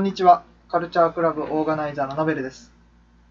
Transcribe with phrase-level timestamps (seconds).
[0.00, 0.44] こんにちは。
[0.70, 2.72] カルチャークラブオーガナイザーのノベルです。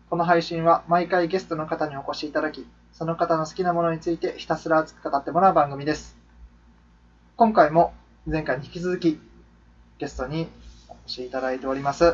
[0.08, 6.16] この配信は毎回ゲストの方にお越しいただき、その方の好きなものについてひたすら熱く語ってもらう番組です。
[7.38, 7.96] 今回も
[8.28, 9.20] 前回に引き続き
[9.97, 10.47] ゲストに
[10.89, 12.14] お越しいただいております。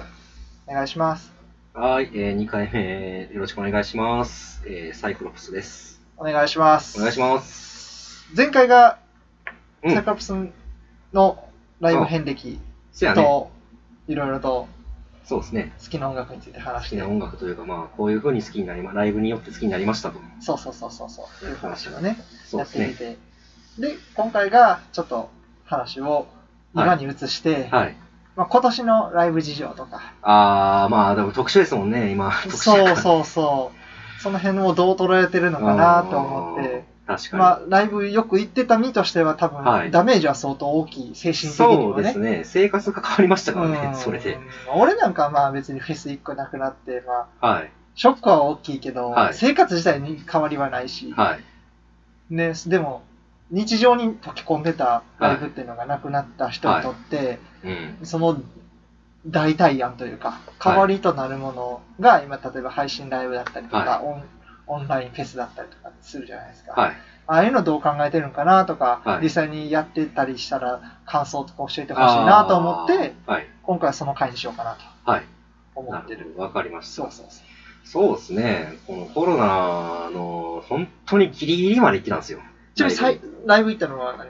[0.67, 1.33] お願いします。
[1.73, 4.63] はい、えー、2回目よろしくお願いします。
[4.65, 6.01] えー、サイクロプスです。
[6.15, 6.97] お願いします。
[6.97, 8.25] お願いします。
[8.33, 8.99] 前回が
[9.83, 10.33] うんサイクロプス
[11.11, 11.43] の
[11.81, 12.57] ライブ遍歴
[12.93, 13.51] そやね。
[14.05, 14.67] と、いろいろと
[15.25, 15.73] そうですね。
[15.83, 20.19] 好きな音楽について話して好きな音楽というか、まあ、こういう風に好きになりま、ライブによって好きになりましたと。
[20.39, 22.85] そうそうそうそうそういう話をねやっそうですね。
[22.85, 23.17] てみて
[23.79, 25.29] で今回がちょっと
[25.65, 26.27] 話を
[26.75, 27.95] 今に移して、はい。
[28.35, 32.31] まあ、今年のライブ事情とかあー、まあ、でも特殊ですもんね、今。
[32.43, 33.71] 特殊そうそうそ
[34.19, 36.94] うその辺をどう捉えてるのかなと思って。
[37.07, 37.39] 確かに。
[37.39, 42.41] まあ、ライブよく行ってた身としては多分、はいダメージは相当大きい精神的にそうはねですね。
[42.43, 44.37] 生活が変わりましたからね、うんそれで。
[44.75, 47.71] 俺なんかはまあ別にフェス1個なくなって、まあ、はい。
[47.95, 52.33] ショックは大きいけど、はい生活自体に変わりはないし、はい。
[52.33, 53.03] ね、でも
[53.51, 57.97] 日常に溶け込んでたライブっていうのがなくなった人にとって、うん。
[58.03, 58.41] その
[59.27, 64.21] 代替案というか代わりとなるものが今例えば配信ライブだったりとか、は
[64.67, 66.91] オンラインフェスだったりとかするじゃないですか、はい。
[67.27, 73.47] ああいうのどう考えてるのかなとか、はい実際にやってたりしたら感想とか教えてほしいなと思ってはい。
[73.63, 75.23] 今回はその回にしようかなとはい。
[75.75, 76.33] 思ってる。
[76.37, 77.03] わかりました。
[77.03, 77.45] そうそうそう
[77.85, 78.73] そうですね。
[78.87, 82.39] このコロナの、本当にギリギリまで行ってたんですよ。
[82.73, 84.27] ちなみにライブ行ったのは何？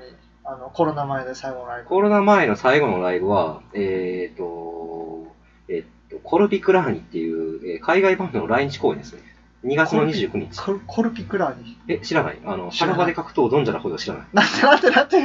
[0.47, 5.33] あのコロナ前で最後のライブコロナ前の最後のライブは、えっ、と、
[5.69, 9.22] えっ、と、コルピクラーニっていう、えー海外バンドの来日公演ですね。
[9.66, 10.61] 2月の29日。
[10.61, 12.39] コルコルピクラーニえ、知らない。
[12.45, 14.25] あの、腹場で格闘ドンジャラほど知らない。
[14.31, 15.17] なんてなんてなんて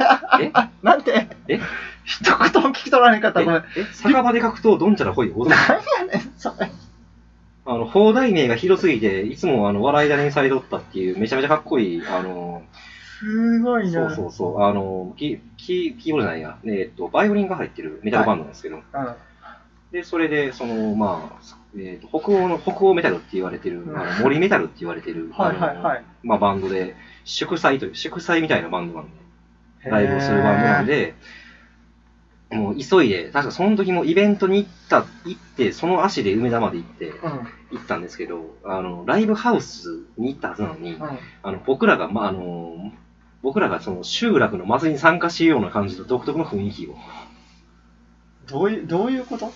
[0.43, 0.51] え？
[0.81, 1.59] なんて え？
[2.03, 3.63] 一言も聞き取られんかったえごめん。
[3.77, 6.71] え、酒場で格闘ドンジャラほどご存知何やねん、それ。
[7.63, 12.63] あの、放題名がひどすぎて、いつもあの、笑い種にされとったっていう、めちゃめちゃかっこいい、あの、
[13.19, 14.09] すごいな。
[14.09, 18.81] そうそうそう、あの、キキキーボードじゃないや、えっ、と、バイオリンが入ってるメタルバンドなんですけど、うん。
[19.91, 26.03] で、それで、その、まあ、えーと北欧の、北欧メタルって言われてる、うんあの森メタルって言われてる、はいはいはい。
[26.23, 31.15] まあ、バンドで、祝祭という、祝祭みたいなバンドなんで、ライブをするバンドなんで、
[32.51, 37.15] もう急いで、確かその時もイベントに行った、行って、その足で梅田まで行って、うん。
[37.71, 41.01] 行ったんですけど、あの、ライブハウスに行ったはずなのに、うん。
[41.43, 42.91] あの、僕らが、まあ、あの、
[43.41, 46.95] 僕らがその集落の祭りに参加しような感じの独特の雰囲気を、
[48.47, 49.53] どういう、どういうこと？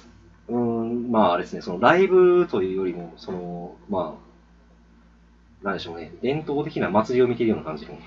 [0.48, 4.18] うーん、まああれですね、そのライブというよりも、その、ま
[5.64, 7.98] あ、なんでしょうね、伝統的な祭りを見ているような感じの。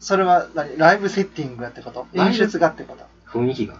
[0.00, 2.06] それは何ライブセッティングやってこと？
[2.14, 3.04] 演出がってこと？
[3.26, 3.78] 雰囲気が、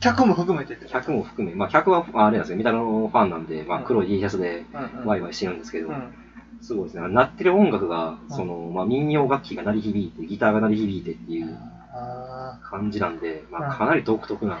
[0.00, 3.84] 客も含めてって客も含め、まあ客はあれなんですよ、メタルのファンなんで、まあうん。
[3.84, 4.64] 黒い T シャツで。
[5.04, 6.12] ワイワイしてるんですけど、うん。
[6.60, 8.36] すごいですね、鳴ってる音楽が、うん。
[8.36, 11.56] その、まあ民謡楽器が鳴り響いて、ギターが鳴り響いてっていう
[11.92, 13.70] あ感じなんで、まうん。
[13.70, 14.58] あかなり独特な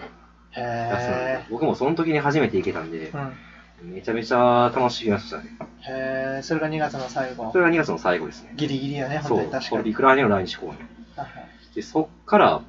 [0.52, 3.32] へで、僕もその時に初めて行けたんでー。、
[3.82, 3.92] うん。
[3.94, 5.44] めちゃめちゃ楽しみましたね。
[5.80, 6.42] へー。
[6.42, 7.58] それが2月の最後そ。
[7.58, 8.52] れが2月の最後ですね。
[8.56, 9.92] ギリギリやね、そう本当に、確これかに。
[9.92, 10.72] ビクラーニの来日公演。
[11.16, 12.62] はいで、そっから、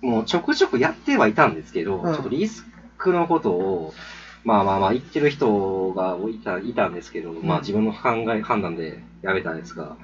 [0.00, 2.66] もうちょくちょくやってはいたんですけど、うんちょっとリス
[2.98, 3.94] クのことを、
[4.44, 9.96] まあまあまあ言ってる人がいたいたんですけど、まあ自分の考え、判断でやめたやつが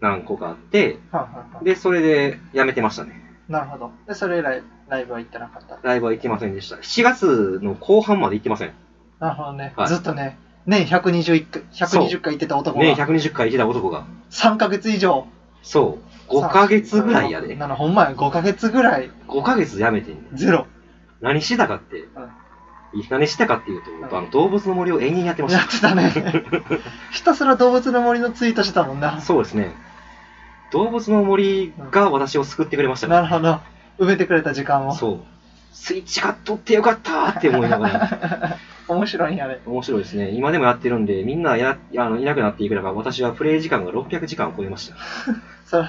[0.00, 1.62] 何個かあって、はいは。
[1.62, 3.20] で、それでやめてましたね。
[3.48, 3.90] なるほど。
[4.08, 5.78] で、それ以来、ライブは行ってなかった。
[5.82, 6.76] ライブは行ってませんでした。
[6.76, 8.72] 7月の後半まで行ってません。
[9.20, 9.72] なるほどね。
[9.76, 14.06] はいずっとね、年121回、120回行ってた男が、ね、120回行ってた男が。
[14.30, 15.26] 3ヶ月以上。
[15.62, 15.98] そ
[16.28, 16.32] う。
[16.32, 17.54] 5ヶ月ぐらいやで。
[17.54, 20.66] なの、ほんまや、5ヶ月ぐらい、5ヶ月やめてんねゼロ。
[21.20, 22.04] 何してたかって、
[23.10, 25.68] 何してたかっていうと、んあの動物の森を延々やってましたやっ。
[25.70, 26.12] てたね。
[27.12, 29.20] ひたすら動物の森のツイートしてたもんな。
[29.20, 29.74] そうですね。
[30.72, 33.14] 動物の森が私を救ってくれましたね。
[33.14, 33.60] なるほど。
[33.98, 34.94] 埋めてくれた時間を。
[34.94, 35.20] そう。
[35.72, 38.56] スイッチ買っとってよかったーって思いながら。
[38.88, 39.60] 面白いんやね。
[39.66, 40.30] 面白いですね。
[40.30, 44.96] 今でもやってるんで、みんなやあのいなくなっていく中、私はプレイ時間が600時間を超えました。
[45.66, 45.88] それ、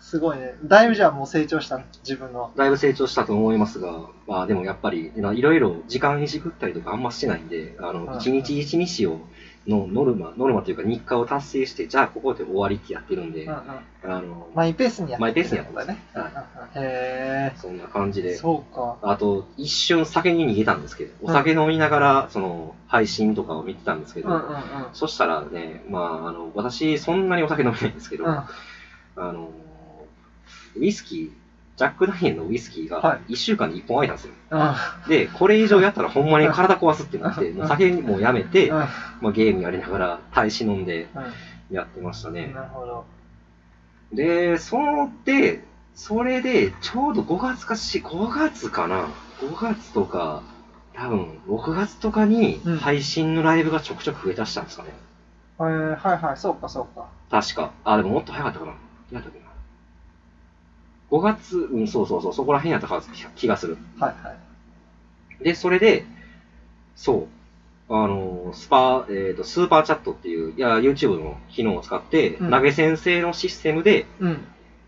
[0.00, 0.54] すごいね。
[0.64, 1.84] だいぶじゃあもう成長したの？
[2.02, 2.50] 自分の。
[2.56, 9.20] だいぶ成長したと思いますが、まあでもやっぱり、いろいろ時間にしくったりとかあんましてないんで、あうんの、一日一日を、
[9.66, 14.12] のノルマ、ノルマというか日課を達成して、じゃあここで終わりってやってるんで、うんうん。
[14.12, 16.06] あの、マイペースにやってマイペースにやってまするんだね。
[16.14, 18.22] はへそんな感じえ。
[18.24, 18.36] で。
[18.36, 18.98] そうか。
[19.02, 24.56] あと、一瞬酒に逃げたんですけど、お酒飲みながら、その、配信とかを見てたんですけど、うんうんうん。
[24.92, 28.42] そしたらね、まあ、あの、私、そんなにお酒飲めないんですけど、うん
[29.16, 29.50] あの、
[30.76, 31.32] ウイスキ
[31.76, 34.34] ジャック・ダニエルのウイスキーはが1週間に1本空いたんですよ。
[34.50, 35.08] うん。
[35.08, 38.76] で、これ以上やったらほんまに体壊すってなって、うんもう酒もやめて、うん。
[38.76, 38.88] ま
[39.30, 41.08] あ、ゲームやりながら大使飲んで
[41.70, 42.34] うやってましたん。
[42.34, 42.52] ね。
[42.54, 43.04] なるほど。
[44.12, 49.08] で、そので、それで、ちょうど5月かし、5月かな
[49.40, 50.42] ?5 月とか、
[50.92, 54.90] 多分6月とかにうん配信のライブがちょくちょく増え出したんですかね。
[55.58, 57.06] えー、はいはい、そうかそうか。
[57.30, 57.72] 確か。
[57.84, 58.72] あ、でももっと早かったかな。
[58.72, 58.78] ど
[59.12, 59.38] うやったっけ？
[59.40, 59.43] な。
[61.14, 62.88] 5月、うん、そうそうそう、そこら辺やった
[63.36, 63.78] 気がする。
[64.00, 64.34] はいは
[65.40, 65.44] い。
[65.44, 66.04] で、それで、
[66.96, 67.28] そ
[67.88, 74.44] う、あの、スパ、えっ、と、スーパーチャットっていう、いや、YouTube の機能を使って、うん投げ銭制のシステムでうん。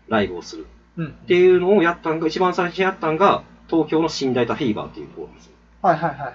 [0.09, 0.67] ライブをする。
[0.97, 1.07] うん。
[1.07, 5.53] っていうのをやったんが、一番最初にやったんが、東京の新代田フィーバーっていうところなんですよ。
[5.81, 6.33] はいはいはいはい。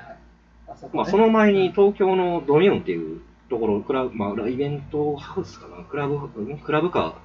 [0.68, 5.84] あそこねまあ、その前に東京のドミューンっていうところ、クラブ、まあ、イベントハウスかな？
[5.84, 6.58] クラブ、ん？
[6.58, 7.16] クラブか、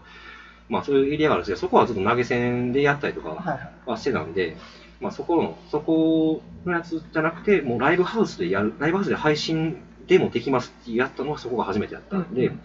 [0.69, 4.57] まあ、そういうエリアがあるんですけど、そこはちょっと投げ銭でやったりとかはしてたんで、
[4.99, 9.77] まあ、そこの、そこのやつじゃなくて、もうライブハウスでやる、ライブハウスで配信
[10.07, 12.59] でもできますってやったのはそこが初めてやったんで、うん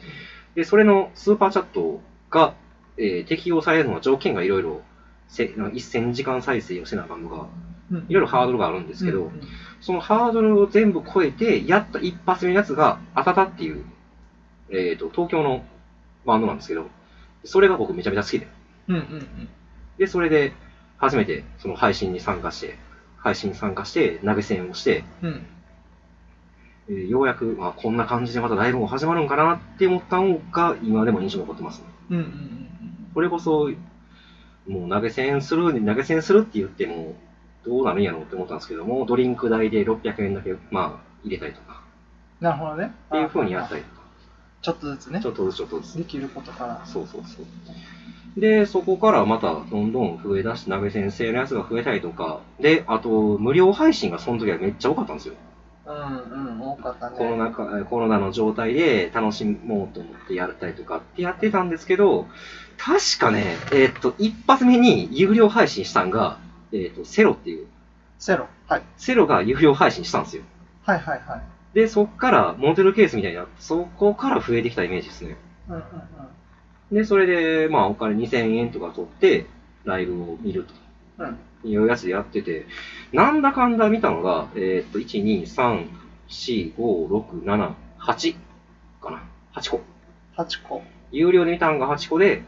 [0.54, 2.00] で、それのスーパーチャット
[2.30, 2.54] が、
[2.98, 4.82] えー適用されるのは条件がいろいろ、
[5.28, 7.46] せ1000時間再生をせなあかんのが、
[7.90, 9.40] うんいろいろハードルがあるんですけど、うんうん
[9.82, 13.84] そのハードルを全部超えて、やった一発目のやつが、あたたっていう、
[14.70, 15.64] えっ、と、東京の
[16.24, 16.86] バンドなんですけど、
[17.44, 18.48] それが僕めちゃめちゃ好きで。
[18.88, 19.48] うんうんうん。
[19.98, 20.52] で、それで、
[20.98, 22.78] 初めて、その配信に参加して、
[23.18, 25.46] 配信に参加して、投げ銭をして、うん。
[26.88, 31.86] えーようやく、まあ、こんな感じでまたライブも始まるんかなって思ったのが、今でも印象に残ってますね。
[32.10, 32.68] うんうんうん
[33.14, 33.70] これこそ、
[34.66, 37.14] もう投げ銭する、投げ銭するって言っても、
[37.64, 41.82] どうなるんやろうって思ったんですけども、ドリンク代で600円だけ、まあ、入れたりとか、
[42.40, 42.92] なるほどね。
[43.08, 44.01] っていう風にやったりとか、
[44.62, 45.26] ちょっとずつねち。
[45.26, 45.98] ょっとずつちょっとずつ。
[45.98, 46.82] できることから。
[46.86, 48.40] そうそうそう。
[48.40, 55.34] で、そこからまたどんどん増え出して、鍋先生のやつが増えたりとか、で、あと、無料配信がその時はめっちゃ多かったんですよ。
[55.84, 57.16] うんうん、多かったね。
[57.18, 62.26] コロナ禍、えコロナの状態で楽しもうと思ってやったりとかってやってたんですけど、
[62.78, 66.38] 確かね、えーっと、一発目に有料配信したんが、
[66.72, 67.66] えーっと、セロっていう、
[68.18, 68.46] セロ。
[68.68, 68.82] はい。
[68.96, 70.44] セロが有料配信したんですよ。
[70.84, 71.42] はいはいはい。
[71.74, 75.36] で、そっから、モデルケースみたいな、そこから増えてきたイメージですね。
[76.90, 79.46] で、それで、まあ、お金2000円とか取って、
[79.84, 80.66] ライブを見る。
[81.62, 82.66] というやつでやってて、
[83.12, 85.88] なんだかんだ見たのが、えーっと、1、2、3、
[86.28, 88.36] 4、5、6、7、8
[89.00, 89.22] かな。
[89.54, 89.80] 8個。
[90.36, 90.82] 8個。
[91.10, 92.42] 有料で見たんが8個で、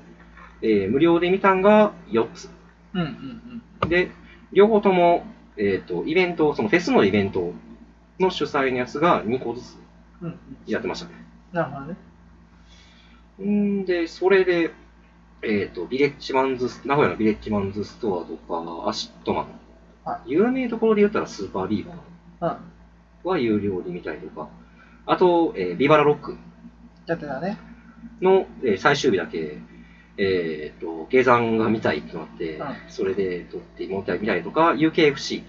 [0.62, 2.50] えー無料で見たんが4つ。
[2.94, 3.88] うんうんうん。
[3.88, 4.10] で、
[4.52, 5.24] 両方とも、
[5.56, 7.52] えっ、と、イベント、そのフェスのイベント
[8.20, 9.76] の主催のやつが2個ずつ
[10.22, 10.38] うんうん。
[10.66, 11.14] やってましたね。
[11.52, 11.96] なるほどね。
[13.42, 14.70] んで、それで、
[15.42, 19.46] えっ、と、ビレッジマンズ、名古屋のビレッジマンズストアとか、アシッドマン。
[20.04, 21.94] は有名どころで言ったらスーパービーバ
[22.40, 22.48] うん。
[22.50, 22.58] ー
[23.24, 24.48] は有料で見たりとか、
[25.06, 26.36] あと、えービバラロック
[27.06, 27.58] やってたね。
[28.20, 29.58] の、えー最終日だけ、
[30.16, 35.44] えっ、と、下山が見たいってなって、うんそれで撮ってもらったり見たりとか、UKFC うん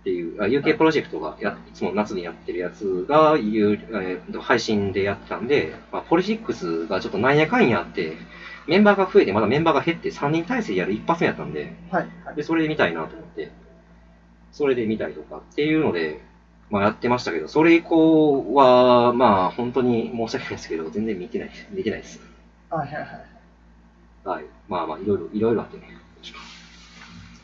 [0.00, 8.16] っていう、あ UK プロジェクトがやいつも夏にやってるやつが、有えーと配信でやってたんで、まあ、ポリフィックスがちょっとなんやかんやあって、
[8.66, 12.36] メンバーが増えて、まだメンバーが減って3人体制でやる一発目やったんで、はいはい。
[12.36, 13.50] で、それで見たいなと思って、
[14.52, 16.20] それで見たりとかっていうので、
[16.70, 22.20] まあやってましたけど、それ以降は、まあ本当に申し訳ないですけど、全然見てない、見てないです。
[22.70, 23.38] はいはいはい。
[24.24, 24.44] はい。
[24.68, 25.96] まあまあ、いろいろ、いろいろあってね。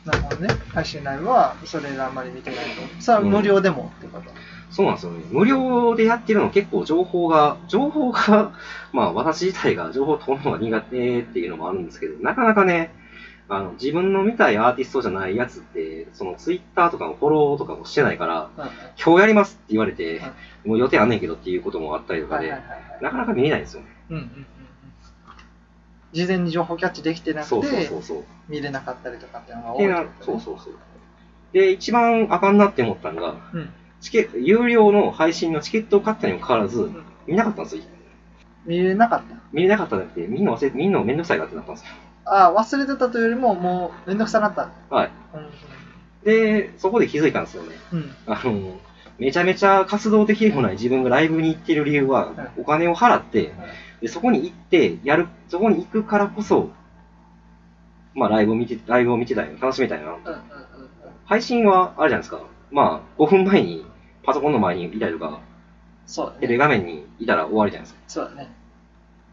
[0.05, 0.47] なるほどね。
[0.73, 3.01] 配信ライブはそれであんまり見てないと。
[3.01, 4.29] さあ、無料でもってこと。
[4.69, 5.23] そうなんですよね。
[5.31, 8.53] 無料でやってるの結構情報が、情報が、
[8.93, 12.93] まあ私自体が情報を取るのが苦手っていうのもあるんですけど、なかなかね、
[13.47, 18.69] あの、自分の見たいアーティストじゃないやつって、そのツイッターとかのフォローとかもしてないから、うんうん。
[19.03, 20.21] 今日やりますって言われて、
[20.65, 23.03] もう予定あんねんけどっていうこともあったりとかではいはい、はいはい。
[23.03, 23.87] なかなか見れないんですよね。
[24.09, 24.45] うんうん。
[26.15, 27.89] 事前に情報キャッチできてなくて。
[28.47, 30.73] 見れなかったりとかっていうのが多いねそうそうそう。
[31.51, 33.69] で、一番あかんなって思ったのが、うん。
[34.01, 37.83] チケ有料の配信のチケットを買ったにもかかわらず、ん見なかったんですよ。
[38.65, 39.35] 見れなかった？
[39.51, 41.89] 見れなかったんじゃなくて、みんな忘れて、みんなめんどくさいなってなったんですよ。
[42.25, 44.69] ああ、忘れてたというよりも、もう、めんどくさなった。
[44.89, 45.11] はい。
[45.33, 45.49] うん。
[46.23, 47.75] で、そこで気づいたんですよね。
[47.93, 48.15] うん。
[48.25, 48.79] あの、
[49.19, 53.53] めちゃめちゃ活動的でもない自分がライブに行ってる理由は、お金を払って、
[54.01, 56.69] でそこに行って、やる、そこに行くからこそ、
[58.13, 60.05] まあライブを見て、ライブを見てたいな、楽しみたいな。
[60.05, 60.39] うんうんうんうん。
[61.25, 62.41] 配信はあるじゃないですか。
[62.71, 63.85] まあ、5分前に
[64.23, 65.39] パソコンの前にいたりとか、
[66.07, 66.57] そうね。
[66.57, 67.99] 画面にいたら終わりじゃないですか。
[68.07, 68.49] そうだね。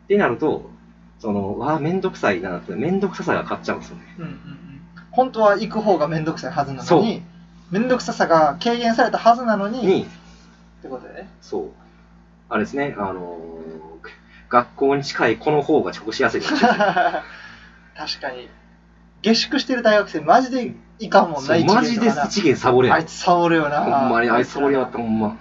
[0.04, 0.70] ってなると、
[1.18, 4.02] その、わあ、めんどくさいなって、めんどくささが勝っちゃうんですよね。
[4.18, 4.82] うんうんうん。
[5.10, 7.22] 本当は行く方がめんどくさいはずなのに、
[7.70, 10.06] めんどくささが軽減されたはずなのに、に、っ
[10.82, 11.28] てことでね。
[11.40, 11.70] そう。
[12.48, 13.52] あれですね、あのー
[14.52, 16.78] 学校に近いこの方が直しやすいかもしれない
[17.96, 18.48] 確かに。
[19.22, 23.82] 下宿してる大学生、マジでいかんもんな、マジで一一元サボれあいつサボるよな。
[23.82, 25.36] ほんまにあいつサボりやったほんま。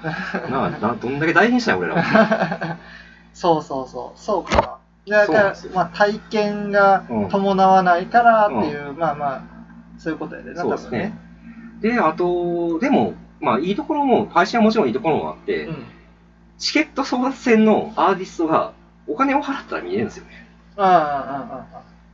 [0.50, 2.78] なあ、などんだけ大変したんや俺ら。
[3.34, 4.78] そうそうそう、そうか。
[5.08, 9.42] だからまあ、体験がうん伴わないからっていう、まあまあ、
[9.98, 11.14] そういうことやでな、そうですね。
[11.82, 15.86] で、あと、でも、まあいいところも、配信はもちろんいいところもあって、うん。
[16.60, 18.74] チケット争奪戦のアーティストが
[19.12, 20.48] お金を払ったら見えるんですよね。
[20.78, 21.66] うんうんうんうんうん。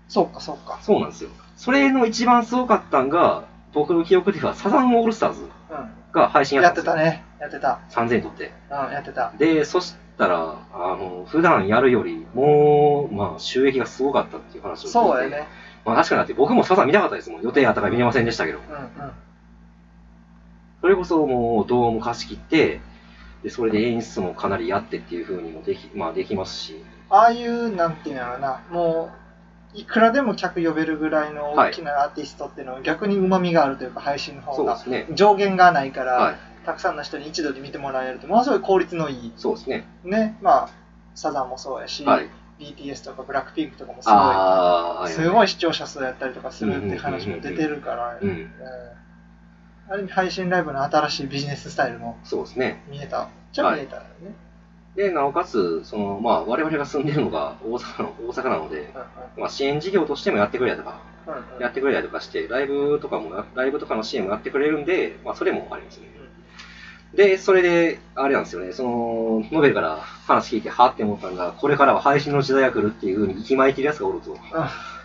[0.08, 0.80] そうか、そうか。
[0.82, 1.30] そうなんですよ。
[1.56, 6.64] それの一番すごかったんが、僕の記憶ではサザンオールスターズうが配信ん。
[6.64, 7.12] やってやったんですよ。
[7.12, 7.24] たね。
[7.42, 7.80] やってた。
[7.92, 8.52] 3000円取って。
[8.72, 9.34] うん、やってた。
[9.38, 14.90] で、そしたら、あの、普段やるより、もう、まあ、収益がすごかったっていう話を聞いて。
[14.92, 15.30] そうや。
[15.30, 15.48] ね。
[15.86, 17.42] まあ確かにだって僕もサザン見たかったですもん。
[17.42, 18.60] 予定あったから見れませんでしたけど。
[18.60, 19.12] うんうん。
[20.82, 22.82] それこそもう、動画も貸し切って、
[23.48, 26.84] で、それで演出もかなりやってっていう風にもでき、まあできますし。
[27.10, 29.10] ああいう、なんていうんやろな、も
[29.74, 34.78] う、いくらでも客呼べるぐらいの大きなアーティストっていうのは逆に旨味があるというか、配信の方が。
[35.14, 36.36] 上限がないから、はい。
[36.66, 39.86] たくさんの人に一度で見てもらえると、ものすごい効率のいい、そうですね。
[40.04, 40.70] ね、まあ、
[41.16, 42.28] サザンもそうやし、はい。
[42.60, 48.30] BTS とかブラックピンクとかもすごい、すごい視聴者数やったりとかするって話も出てるから、うん。
[48.30, 48.52] うん
[49.90, 52.84] ある意味配信ライブの新しいビジネススタイルもそうですね。
[52.90, 53.30] 見えた。
[53.52, 54.08] じゃあ見えたよね。
[54.96, 58.92] で、なおかつ、その、まあ、我々が住んでるのが大阪の、大阪なので、
[59.38, 66.08] まあ、支援事業としてもやってくれたりとか、うんうんうんやってくれたりとかして、ライブとかも、ライブとかの支援もやってくれるんで、まあ、それもありますね。
[67.14, 74.36] で、それで、あれなんですよね、その、ノベルから話聞いて、はって思ったのが、これからは配信の時代が来るっていうふうに息巻いてるやつがおると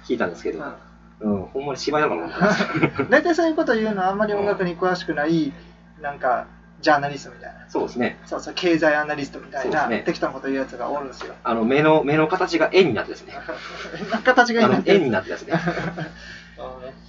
[0.07, 0.75] 聞いたんですけど、うん、
[1.23, 2.29] ほんまに芝居だから
[3.11, 5.53] 大体そういうこと言うのはあんまり音楽に詳しくない、
[6.01, 6.47] なんか、
[6.81, 7.67] ジャーナリストみたいな。
[7.69, 8.19] そうですね。
[8.27, 11.35] そうそう、経済アナリストみたいな、ね適当なこと言うやつがおるんですよ。
[11.45, 13.35] あの、目の、目の形が円になってですね。
[14.25, 15.55] 形が円になってですね。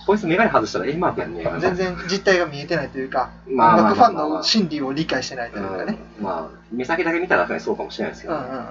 [0.05, 1.45] こいつメガネ外したら円マークやんね。
[1.59, 5.97] 全然実態が見えてないというか、音楽ファンの心理を理解してないというかね。
[6.19, 8.63] うんまあ、目先だけ見たらそうかもしれないですけど、うんうんうんうん。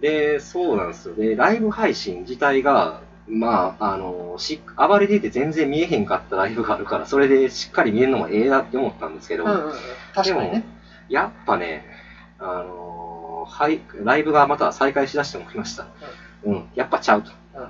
[0.00, 1.14] で、そうなんですよ。
[1.14, 9.72] で、ライブ配信自体が、まあ、あの、し暴れてて全然見えへんかったライブがあるから、それでしっかり見えるのもええなって思ったんですけど、うんうんうん、
[10.14, 10.64] 確かにね。
[11.08, 11.84] やっぱね、
[12.38, 15.86] あのはい、ライブがまた再開しだして思いました。
[16.44, 17.30] うん、やっぱちゃうと。
[17.30, 17.68] うん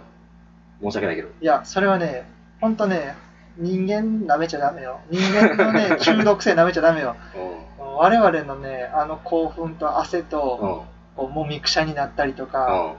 [0.81, 1.29] 申し訳ないけど。
[1.41, 2.25] いや、それはね、
[2.61, 3.17] ほんとね、
[3.57, 5.01] 人間舐めちゃダメよ。
[5.11, 7.17] 人間のね、 中毒性舐めちゃダメよ。
[7.35, 10.87] う我々のね、あの興奮と汗ん、と、
[11.17, 12.95] うん、こうもみくしゃになったりとうか、ん。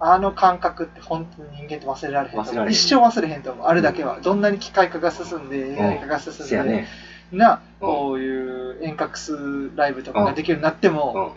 [0.00, 2.52] あの感覚って本当に人間って忘れられへんと思う。
[2.52, 3.66] 忘れられへん一生忘れへんと思う。
[3.66, 4.16] あれだけは。
[4.16, 6.86] うんどんなに機械化が進んで、AI 化が進んで、ね。
[7.32, 11.34] な、うんこういう遠隔数ライブとかができるようになってうも、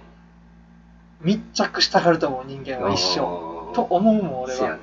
[1.22, 1.26] ん。
[1.26, 3.20] 密着したがると思う、人間は一生。
[3.20, 4.78] 生と思うもん、俺は。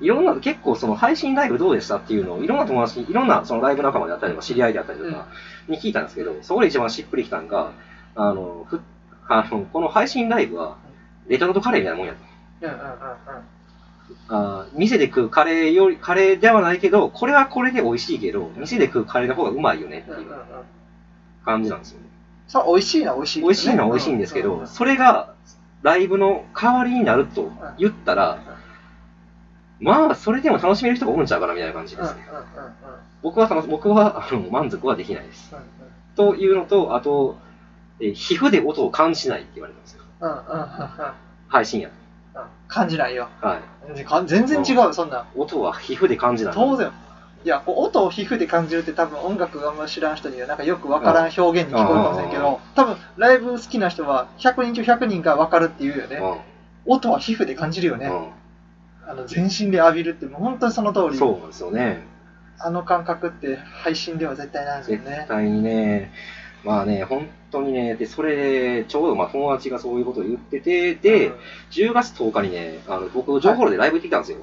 [0.00, 5.26] いろんな、結構その配信ライブどうでしたっていうのを、いろんな友達に、いろんなそのライブ仲間であったりとか、知り合いであったりとか
[5.68, 7.72] に聞いたんですけど、そこで一番しっくりきたのが、
[8.14, 8.80] あの、ふ
[9.28, 10.76] あのこの配信ライブは、
[11.28, 12.25] レトルトカレーみたいなもんやと。
[12.60, 12.96] うんうんうんうん。
[14.28, 20.26] あー店で食うカレーより、カレーではないけど、これはこれで美味しいけど、店で食うカレーの方がうまいよねっていう。
[21.44, 22.06] 感じなんですよね。
[22.48, 25.34] それ美味しいのは美味しいね、美味しいのは美味しいんですけど、うんうんうんそれが
[25.82, 28.40] ライブの代わりになると言ったら、
[29.78, 32.26] まあ、それでも楽しめる人がおるんちゃうかなみたいな感じですね。
[33.22, 35.52] 僕は僕はあの満足はできないです。
[35.52, 35.66] うんうん
[36.16, 37.36] というのと、あと、
[38.00, 40.02] え皮膚で音を感じないって言われてますよ。
[40.20, 40.66] うんうんうんうん
[41.48, 41.94] 配信やうん
[42.68, 43.28] 感じないよ。
[43.40, 43.46] と。
[43.46, 43.60] はい。
[43.86, 45.26] 全然か全然違うよ、そんなん。
[45.36, 46.54] 音は皮膚で感じない。
[46.54, 46.90] 当然。
[47.44, 56.16] いや、こう音を皮膚で感じるって多分音楽があんま知らん人にはなんかよくわからん表現に聞こえるかもしれんけうんど、多分ライブ好きな人は100人中100人がわかるっていうよね。
[56.16, 56.40] う
[56.86, 58.10] 音は皮膚で感じるよね。
[59.08, 61.16] あの全身で浴びるってもう本当にその通り。
[61.16, 62.02] そうですよね。
[62.58, 65.26] あの感覚って配信では絶対ないですよ絶ね。
[65.28, 66.10] 対にね、
[66.66, 71.34] まあね、本当にね、で、それで、ちょうどまあ友達がそういうことを言ってて、で、うん
[71.70, 74.38] 10月10日にね、あの僕、情報でライブ行ってきたんですよ。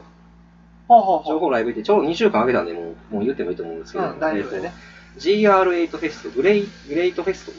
[0.88, 1.34] ほうほうほう。
[1.36, 4.74] 情報ライブ行って、ちょうど2週間空けたんで、もうもう言ってもいいと思うんですけど、うん、大丈夫でね。
[5.16, 7.52] と GR8 フェスト、グレイグレイトフェスト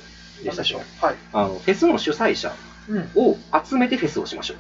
[0.43, 0.79] でしたでしょ。
[1.01, 1.15] はい。
[1.33, 2.53] あの、フェスの主催者
[2.89, 3.11] うん。
[3.15, 4.57] を集めてフェスをしましょう。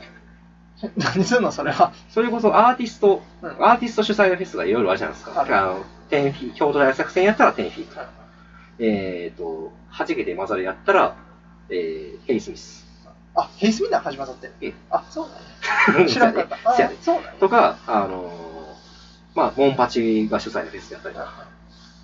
[0.96, 1.92] 何すんのそれは。
[2.10, 5.40] それこそアーティスト、うんアーティスト主催のフェスがいろいろあるじゃないですか。
[5.40, 8.23] あるあの、10フィ京都大作戦やったら10フィート。
[8.78, 11.16] えっ、と、はじけて混ざるやったら、
[11.68, 12.84] えー、ヘイスミス。
[13.34, 14.72] あ、フェイスミナー始まってえ。
[14.90, 16.08] あ、そうなんや。
[16.08, 16.58] 知らんかった。
[16.70, 17.32] あせやでそうなんや。
[17.32, 21.46] とか、あのーまあ、モンパチが主催のフェスやったりとか、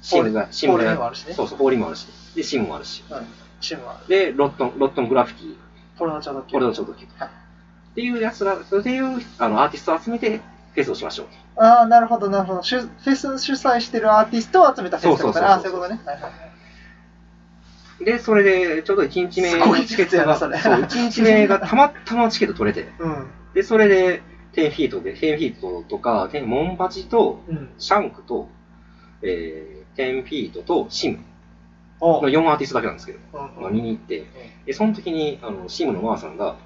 [0.03, 3.27] シムが、シーもあるしねそうそう、ホーリーもあるし、で、シムもあるし、うん。
[3.61, 5.57] チームは、で、ロットン、ロットングラフィティ、
[5.99, 6.53] ポルノ超特急。
[6.55, 7.19] これをちょっと聞く。
[7.19, 7.31] はい
[7.91, 11.27] っていうやつら、っていうあのアーティストを集めてフェスをしましょう。
[11.57, 12.63] ああ、なるほど、なるほど。
[12.63, 15.47] フェス主催してるアーティストを集めたフェスってことね。
[15.47, 16.01] ああ、そういうことね。
[16.07, 16.50] はいはい。
[18.05, 20.59] で、それで、ちょうど1日目すごいのチケットが、それ。
[20.59, 23.27] そう、 1日目がたまたまチケット取れて、うん。
[23.55, 24.23] で、それで、
[24.55, 27.69] 10フィートで、10フィートとか、10モンパチと、うん。
[27.79, 28.49] シャンクと、
[29.23, 31.19] えー、10フィートとシム。
[32.01, 32.23] お。
[32.23, 33.63] の4アーティストだけなんですけど、うん。
[33.63, 34.25] まあ、見に行って、
[34.65, 36.57] で、その時に、あの、シムのマーさんが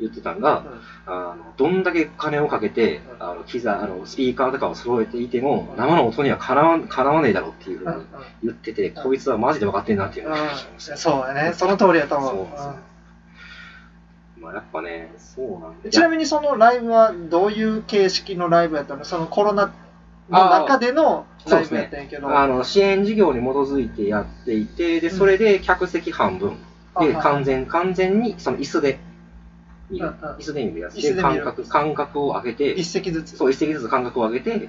[0.00, 0.64] 言ってたのが、
[1.06, 8.04] あのどんだけ金をかけて、あの機材あのスピーカーとかを揃えていても、生の音にはかなわかなわねえだろうっていうふうに
[8.42, 10.96] 言ってて、こいつはマジで分かってんなっていうのを感じました。
[10.96, 11.52] そうだね。
[11.54, 12.30] その通りやと思う。
[12.30, 12.72] そうですね
[14.40, 15.90] まあやっぱね、そうなんうんで。
[15.90, 19.04] ちなみにそのライブはどういう形式のライブやったの？
[19.04, 19.72] そのコロナ
[20.28, 22.36] の中でのライブやったんやけど。
[22.36, 26.58] あの支援事業に基づいてやっていて、でそれで客席半分、
[27.00, 28.98] で完全完全にその椅子で
[29.90, 30.94] 椅子で見るやつ。
[30.94, 31.16] で見る。
[31.16, 33.36] で間隔間隔を上げて、一席ずつ。
[33.36, 34.68] そう一席ずつ間隔を上げて、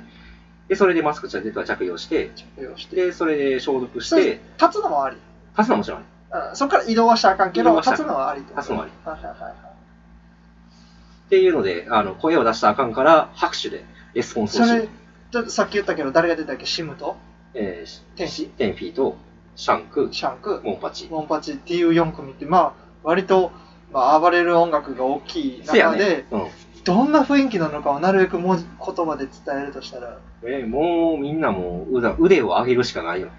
[0.68, 2.96] でそれでマスク着用して、着用して。
[2.96, 5.18] でそれで消毒して、立つのもあり。
[5.58, 8.92] 立つのはもちろんあるうんそこから移動はしたらあかんけど、立つのはあり立つのはあり。
[9.06, 9.52] はいはいはいはい。
[9.52, 14.88] っていうので、あの声を出したらあかんから、拍手でレスポンスをしそれ、
[15.32, 16.66] ちょっとさっき言ったけど、誰が出たっけ？
[16.66, 17.16] シムと？
[17.54, 19.18] えー、天使テンフィーと
[19.56, 21.08] シャンク、シャンク、モンパチ。
[21.10, 23.52] モンパチっていう4組って、まあ、割と、
[23.96, 26.26] まあ、暴れる音楽が大きい中で、ね。
[26.32, 26.48] うん。
[26.84, 33.30] どんな雰囲気なのかをなるべく文字言葉で伝えるとしたら、えーもうみんなもう腕腕を上げるしかないよ。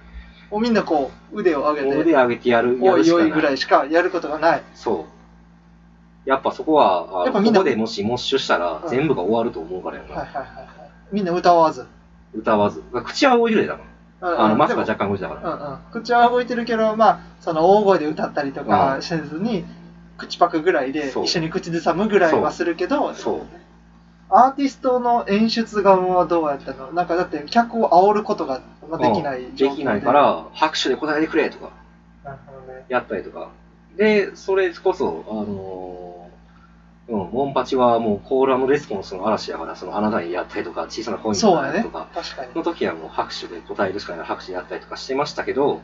[0.51, 3.29] もうみんなこう、腕を上げて、腕上げてやる、やおるしかない。
[3.29, 4.63] いおいぐらいしかやることがない。
[4.75, 5.07] そ
[6.25, 6.29] う。
[6.29, 10.15] やっぱそこは、やっぱみんなここでもしモッシュしたらうん全部が終わると思うからやな。
[10.15, 10.67] はいはいはいはい。
[11.13, 11.85] みんな歌わず。
[12.33, 12.83] 歌わず。
[13.05, 13.81] 口は動いてるでだか
[14.23, 14.45] ら。
[14.45, 15.55] あの、マスクは若干動いてたから。
[15.55, 19.67] うんうん、口は動いてるけど、まあ、その大声で歌ったりとかうんせずに、
[20.17, 23.15] 口パクぐらいで一緒に口ずさむぐらいはするけど。
[24.29, 26.91] アーティストの演出側はどうやったの？
[26.91, 30.13] なんかだって客を煽ることがまあできないうん状況できないか。
[30.13, 31.71] ら、拍手で答えてくれとか。
[32.89, 33.51] やったりとか。
[33.97, 42.09] で、それこそ、あのーうん、モンパチはもうコールレスポンスの嵐やから、そのあなたにやったりとか、小さなコインそうやねとか、。
[42.13, 42.53] 確かに。
[42.53, 45.83] の時はもう拍手で答えるしかない拍手でやったりとかしてましたけど、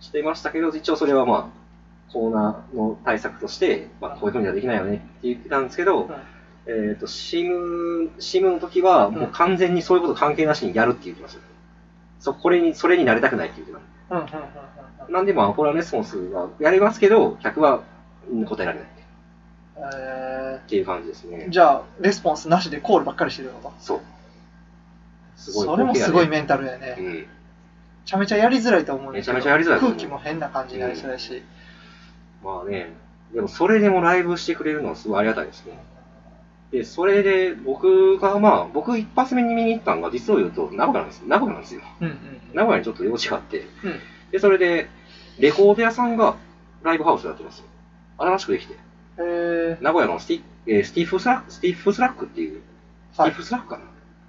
[0.00, 1.65] してましたけど、一応それはまあ、
[2.12, 6.14] コーナーの対策として、まあ、こういうふうにはできないよねって言ってたんですけど、うん
[6.68, 11.40] えっ、と、シム、シムの時は、もう完全にそういうこと関係なしにやるって言ってました。
[12.18, 13.72] そ、これに、それになりたくないって言って
[14.08, 14.16] た。
[14.16, 17.82] うんうんうんうんうんなんでまあ、コーラレスポンスはやりますけど、客は
[18.28, 18.88] うん答えられない
[19.78, 21.50] えっていう感じですねー。
[21.50, 23.70] じゃあ、レスポンスなしでコールばっかりしてるのか？
[23.78, 24.00] そう。
[25.36, 26.96] すごいそれもすごいメメンタルやね。
[26.98, 27.12] うん。
[27.12, 27.26] め
[28.04, 31.42] ちゃめちゃやりづらいと思うんだけどめちゃめちゃやりづらい空気も変な感じになりそうやし。
[32.46, 32.92] まあね、
[33.34, 35.76] でもそれでもライブしてくれるのはすごいありがたいですね。
[36.70, 41.22] で、それで僕がまあ、僕一発目に見に行ったのが実を言うと名古屋なんです。
[41.26, 41.80] 名古屋なんですよ。
[42.00, 42.16] うんうん
[42.54, 44.88] 名古屋にちょっと用事があって、うんで、それで、
[45.38, 46.36] レコード屋さんが
[46.82, 47.66] ライブハウスやってますよ。
[48.18, 48.74] 新しくできて。
[49.18, 52.60] え名古屋のスティ,、えースティッフスラック、スティッフスラックっていう、
[53.12, 53.84] スティはいーフスラックかな、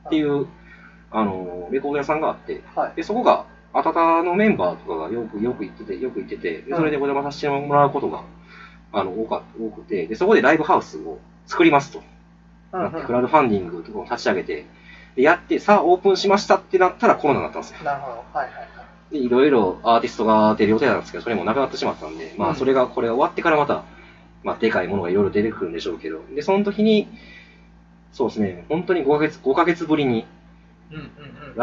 [0.07, 0.47] っていう、
[1.11, 2.93] あのー、レコード屋さんがあって、はい。
[2.95, 3.45] で、そこが、
[3.77, 8.23] あたたのメンバーとかがよく、よく行ってて、よく行ってて、でそれでお邪魔させてもらうことが、
[8.91, 12.01] あの、多か多くて、で、そこでライブハウスを作りますと。
[12.71, 14.65] なって、クラウドファンディングとかを立ち上げて、
[15.15, 17.83] でやって、さあオープンしましたってなったらコロナになったんですよ。
[17.83, 18.23] なるほど。
[18.33, 18.63] はいはいは
[19.11, 19.13] い。
[19.13, 23.83] で、いろいろアーティストが出る予定なんですけど、それもなくなってしまったんで、まうんあ、それが、これが終わってからまた、
[24.43, 27.07] まあ、でかいものがいろいろ出てくるんでしょうけど、で、その時に、
[28.11, 30.25] そうですね、本当に5ヶ月、5ヶ月ぶりに
[30.91, 31.03] うんうんう
[31.53, 31.55] ん。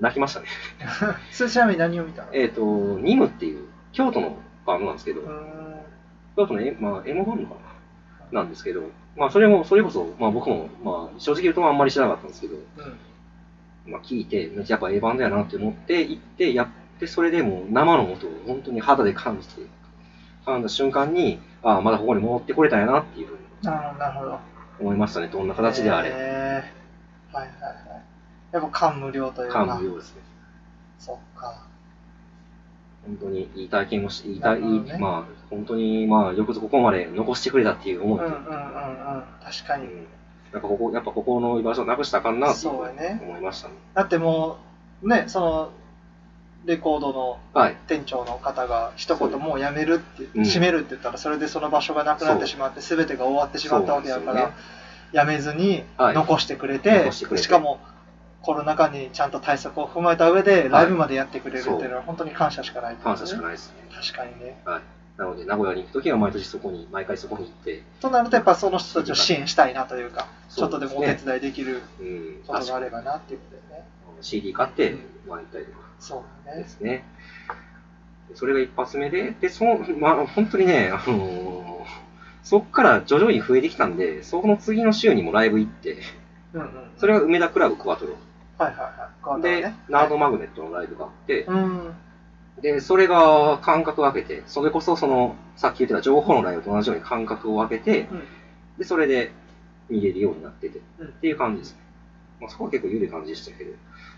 [0.00, 0.46] 泣きましたね。
[1.30, 2.28] それちなみに何を見たの？
[2.32, 5.22] えっと、ニムっていう、京都のバンドなんですけど、
[6.36, 7.54] 京都のエ,、まあ、エモバンドか
[8.32, 8.82] ななんですけど、
[9.16, 12.62] まあ、それも、それこそ、まあ、僕も、まあ、正直言うとあんまり知らなかったんですけど、うん
[13.90, 16.68] まあ、聞いて、やっぱ A バンドやなって思って行って、やっ
[17.00, 19.62] て、それでもう生の音を本当に肌で感じて、
[20.44, 23.38] 感じた瞬間に、ああ、まだここに戻ってこれたんやなっていうふうに。
[24.78, 26.10] 思いましたね、どんな形であれ。
[26.10, 26.62] はいはい
[27.32, 28.02] はい。
[28.52, 29.66] やっぱ感無量というか。
[29.66, 30.22] 感無量ですね。
[30.98, 31.66] そっか。
[33.06, 39.24] 本当にいい体験もし、いい体、ねいいまあ、本当に、まあ、よくぞここまで残してくれたっていう思いと、うんうんうんうん。
[39.42, 39.86] 確かに。
[39.86, 40.06] うん
[40.50, 43.20] やっぱここ、やっぱここの居場所をなくしたらあかんなっていうそうやね。
[43.22, 43.74] 思いましたね。
[43.92, 44.56] だっても
[45.02, 45.70] う、ね、その、
[46.64, 47.76] レコードのはい。
[47.86, 54.56] 店長の方が一言もう辞めるって、うん閉めるって言ったらそれでその場所がなくなってしまって全てが終わってしまったわけだから、そうなんで
[55.12, 57.80] 辞めずにはい残してくれて,、残してくれてしかも
[58.42, 63.88] コロナ禍にちゃんと対策を踏まえた上でライブまでやってくれるっていうのは本当に感謝しかない、感謝しかないですね。
[63.94, 64.60] 確かにね。
[64.64, 64.82] はい。
[65.18, 73.84] なので、名古屋に行くときは毎年そこに、毎回そこに行って、となるとやっぱその人たちを支援したいなというかちょっとでもお手伝いできるうん、ことがあればなっていうことでね。
[74.20, 74.96] CD 買って、
[75.26, 75.78] まあ、行ったりとか。
[75.98, 77.04] そうですね。
[78.34, 81.68] それが一発目で、で、その、まあ、本当にね、あのー
[82.48, 85.98] そっから徐々に増えてきたんで、その次の週にもライブ行って、
[86.54, 86.68] うんうん。
[86.96, 88.16] それが梅田クラブクワトロ。
[88.58, 89.42] はいはいはい。
[89.42, 89.74] で、ね。
[89.88, 91.94] ナードマグネットのライブがあって、うん。
[92.60, 98.22] で、それが間隔を空けて、それこそその、さっき言ってた情報のライブと同じように間隔を空けて、うん。
[98.78, 99.30] で、それで
[99.88, 101.06] 見れるようになってて、うん。
[101.08, 101.78] っていう感じですね。
[102.40, 103.72] まあ、そこは結構緩い感じでしたけど。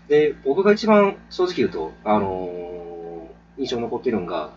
[0.07, 2.81] で、僕が一番正直言うと、あのー
[3.57, 4.49] 印象に残ってるのが、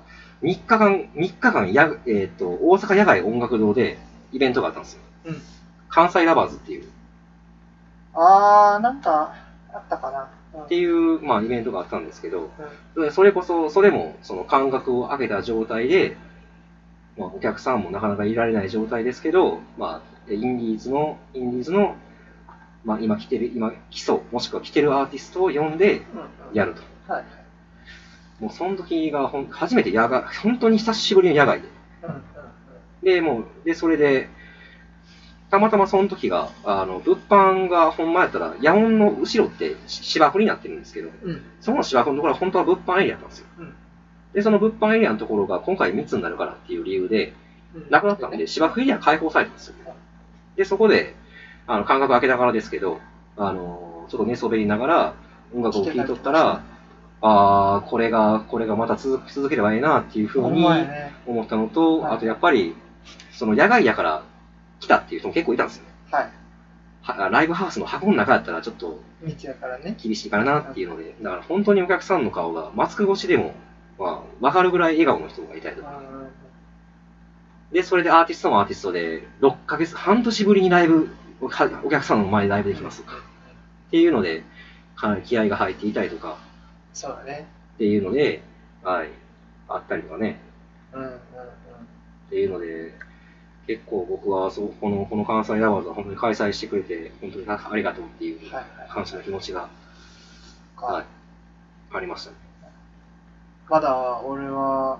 [0.43, 3.99] 3日間、3日間や、えっ、と、大阪野外音楽堂で
[4.33, 5.01] イベントがあったんですよ。
[5.27, 5.43] うん。
[5.89, 6.85] 関西ラバーズっていう、
[8.15, 9.35] あーなんか
[9.75, 10.65] あったかな、うん。
[10.65, 12.51] っていう、まあ、イベントがあったんですけど、
[12.95, 13.03] うん。
[13.03, 16.17] でそれこそ、それも、その間隔を空けた状態で、
[17.19, 21.97] まあ、お客さんもなかなかいられない状態ですけど、まあ、インディーズの、インディーズの、
[22.85, 26.57] まあ、今来てる、今、基礎、もしくは来てるアーティストを呼んでうん。
[26.57, 27.13] やると。
[27.13, 27.25] はい。
[28.41, 31.69] もう、その時がほん、初めて野外、本当に久しぶりの野外で。
[32.03, 32.25] うんうんうん。
[33.05, 34.29] で、もう、で、それで、
[35.55, 41.43] たまたまその時が、あの、物販がほんまやったら、野音の後ろって芝生になってるんですけど、うん。
[41.61, 43.47] その芝生のところは本当は物販エリアだったんですよ。
[43.61, 43.75] うん。
[44.33, 47.35] で、その物販エリアのところが今回密になるからっていう理由で、
[47.73, 47.87] うん。
[47.89, 49.75] なくなったんで、芝生エリア開放されたんですよ。
[50.57, 51.15] で、そこで、
[51.69, 52.99] あの、間隔空けながらですけど、
[53.37, 55.15] あの、ちょっと寝そべりながら
[55.55, 56.63] 音楽を聴いとったら、
[57.21, 60.67] ああ、これが、これがまた続続ければいいなっていうふうに
[61.27, 62.17] 思ったのと、はい。
[62.17, 62.75] あとやっぱり、
[63.31, 64.23] その野外やから
[64.85, 65.91] 来たっていう人も結構いたんですよね。
[66.11, 66.31] はい。
[67.03, 69.97] はライブハウスの箱の中やったらちょっと道やからね。
[70.03, 73.55] 厳しいかなっていうので、だから本当にお客さんの顔がマスク越しでも、
[73.99, 76.01] まあ、わかるぐらい笑顔の人がいたりとか。
[76.13, 76.45] うん
[77.75, 84.45] で、それでアーティストもアーティストで、6ヶ月、半年ぶりにライブ、おお客さんの前でライブできますっていうので、
[84.95, 86.39] かなり気合が入っていたりとか。
[86.93, 87.49] そうだね。
[87.75, 88.43] っていうので、
[88.85, 89.09] はい、
[89.69, 90.39] あったりとかね、
[90.93, 91.15] うんうんうん。
[91.17, 91.17] っ
[92.31, 92.95] ていうので、
[93.67, 98.89] 結構僕はそうこのこの関西ラバーズは本当に開催してくれて、本当にありがとうっていうはいはい。
[98.91, 99.69] 感謝の気持ちが、
[100.77, 100.87] か。
[100.87, 101.05] はい、
[101.93, 102.31] ありました。
[102.31, 102.37] ね。
[103.71, 104.99] まだ俺は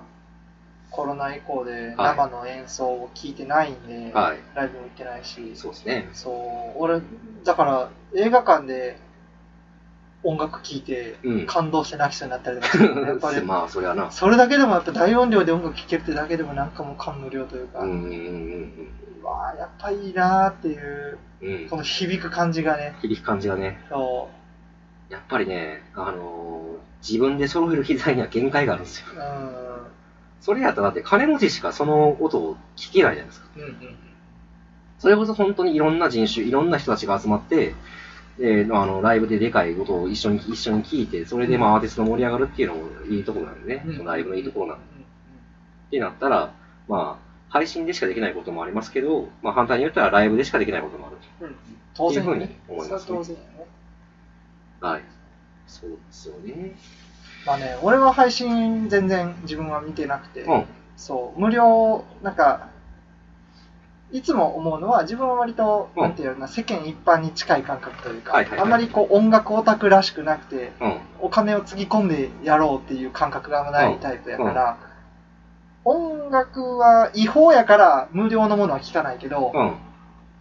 [0.89, 2.17] コロナ以降ではい。
[2.17, 4.39] 生の演奏を聞いてないんで、はい。
[4.55, 5.51] ライブも行ってないし。
[5.55, 6.09] そうですね。
[6.13, 7.01] そう俺
[7.43, 8.97] だから映画館で
[10.25, 11.45] 音楽聴いてうん。
[11.45, 14.11] 感動して泣きそうになったりとかするね やっぱりまあ、それはな。
[14.11, 18.89] それだけでもやっぱ大音量で音楽聴けるってだけでもなんかもう感無量というか、うんうんうん
[19.23, 21.53] うわあやっぱいいなーっていううん。
[21.53, 21.77] うんこ。
[21.77, 24.29] の響く感じがね響く感じがね、そ
[25.09, 26.55] やっぱりね、あのー
[27.07, 29.05] 自分で揃える機材には限界があるんですよ。
[29.13, 29.55] ううん
[30.41, 33.47] それやったらだって金持ちしかその音を聞けないじゃないですか。
[33.55, 33.75] うんうん
[34.97, 37.75] それこそ本当にいろんな人種、いろんな人たちが集まって、
[38.39, 44.79] で、あの、ライブででかい音を一緒に、一緒に聞いて、それでまあアーティストが盛り上がるっていうのもいいところなんでね、うんそのライブのいいところなんっ
[45.89, 46.51] てなったら、
[46.87, 51.17] まあ、配信でしかできないこともありますけど、まあ反対に言ったらライブでしかできないこともある。
[51.41, 51.55] うんうん
[51.97, 53.67] 当然っていうふうねに思いますね当然やね
[54.81, 55.01] はい。
[55.65, 56.75] そうですよね。
[57.45, 60.65] まあね俺は配信全然自分は見てなくて、うん。
[60.97, 62.67] そう無料なんか
[64.15, 66.03] いつも思うのは自分は割と、うん。
[66.03, 68.59] なんていうの世間一般に近い感覚というか、はいはいはい。
[68.61, 70.97] あんまりこう音楽オタクらしくなくてうん。
[71.21, 74.77] お金をつぎ込んでやろうっていう感覚がないタイプやから、
[75.83, 79.75] 音楽は違法やから無料のものは聞かないけど、うん。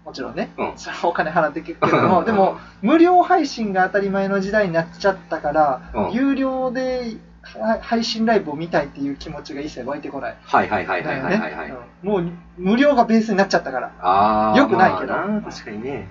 [0.04, 0.72] もちろんね、うん。
[0.76, 6.12] それはお金払って聞くけども、でも、無料配信が当たり前の時代になっちゃったから、うん。
[6.12, 7.33] 有料では
[7.80, 10.36] 配信ライブを見たいっていう気持ちが一切湧いてこない。
[10.42, 13.92] はいはいはいはいはいはい、ねうんもう無料がベースになっちゃったから。
[14.00, 14.58] ああ。
[14.58, 16.08] よくないけどまあな確かにね。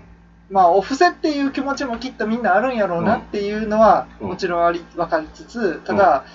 [0.49, 6.25] まあ、お布施っていう気持ちもきっとみんなあるんやろうなっていうのは、うんもちろんあり分かりつつ、ただ、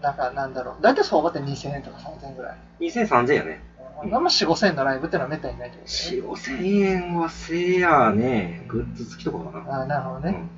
[0.00, 2.56] なんかなんだろう、大体相場って2000円とか3000円ぐらい。
[2.80, 3.62] 2000、3000やね。
[4.00, 9.78] あんま4、5000円のライブってのはめったにないってこと4、5000円はせやね、グッズ付きとかかな。
[9.78, 10.48] ああ、なるほどね。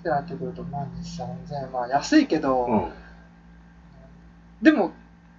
[0.00, 2.84] ってなってくると、まあ2、3000円、まあ安いけど、うん。
[2.84, 2.92] うん。
[4.64, 4.92] でも、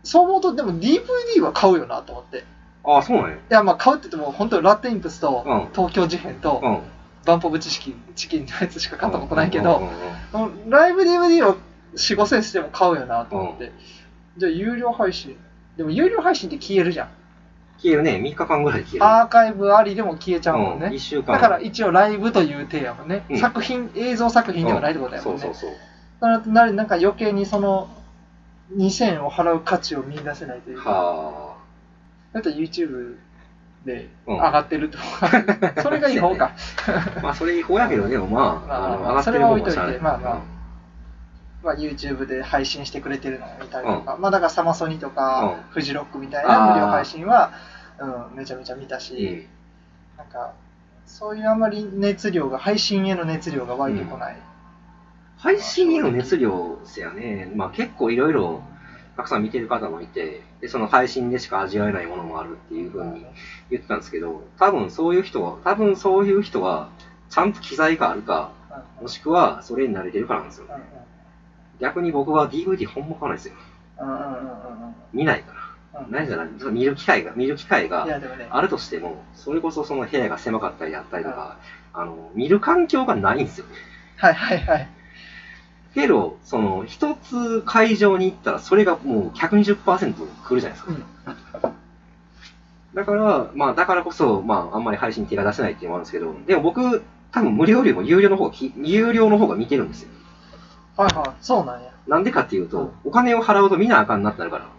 [0.04, 2.38] そう思うと、でも DVD は買うよなと思って。
[2.38, 2.42] い
[2.84, 3.38] ああ、そうなんや。
[3.50, 6.80] や、まあ買うって言っても、本当ラッドインプスとうん東京事変と、うん。
[7.26, 9.90] バンポブ知識、チキンのやつしか買ったことないけど、
[10.70, 11.58] ライブ DVD を
[11.96, 13.72] 4、5千しても買うよなと思って。
[14.38, 15.36] じゃあ、有料配信。
[15.76, 17.10] でも、有料配信って消えるじゃん。
[17.80, 18.22] 消えるね。
[18.24, 19.06] 3日間ぐらいで消える。
[19.06, 20.88] アーカイブありでも消えちゃうもんね。
[20.88, 21.34] 1週間。
[21.34, 25.42] だから一応ライブという体やもんね、うん作品、映像作品ではないってことやもんね。
[25.42, 26.52] そうそうそう。
[26.52, 27.90] ななんか余計にその
[28.74, 31.58] 2000円を払う価値を見出せないというか、は
[32.34, 33.18] だって YouTube
[33.86, 34.36] でうん。
[34.38, 35.30] 上がってるとか、
[35.82, 36.52] それが違法か。
[36.88, 37.20] あ。
[37.22, 40.40] まあ、それ違法やけど、でもまあ、まあ上がってそるれは置いといてまあまあ。
[41.64, 45.72] まあ、YouTube で配信してくれてるのを見たりとか、まあだからサマソニとか、うん。
[45.72, 47.52] フジロックみたいな無料配信は、
[48.00, 49.48] うん、めちゃめちゃ見たし、
[50.16, 50.18] うん。
[50.18, 50.54] なんか、
[51.06, 54.36] そういうあんまり熱量が、配信への熱量が湧いてこない。
[55.46, 57.52] 配信への熱量ですよね。
[57.56, 58.64] まあ結構いろいろ
[59.16, 63.24] たくさん見てる方もいて、で、その配信でしか味わえないものもあるっていうふうに
[63.70, 66.90] 言ってたんですけど、多分そういう人は、多分そういう人は、
[67.30, 70.66] ちゃんと機材があるか、うんもしくはそれに慣れてるからなんですよ。
[71.80, 73.54] 逆に僕は DVD 本も買わないですよ。
[75.14, 75.54] 見ないか
[75.94, 76.00] ら。
[76.02, 81.58] うんうん何じゃない見る機会が、見る機会いやがあるとしても、それこそその部屋が狭かったりだったりとか、
[81.94, 83.66] あの、見る環境がないんですよ。
[84.18, 84.90] はいはいはい。
[85.96, 90.92] けど、その、一つ会場に行ったら、それがもう120%来るじゃないですか。
[90.92, 91.04] うん
[92.94, 97.04] だから、まあ、だからこそ、まあ、あんまり配信に手が出せないっていうのもあるんですけど、でも僕、
[97.34, 100.10] 多分無料よりも有料の方がき、有料の方が見てるんですよ。
[100.96, 101.92] はいはい、そうなんや。
[102.08, 104.70] なんでかっていうと、お金を払うと見なあかんなってなるから。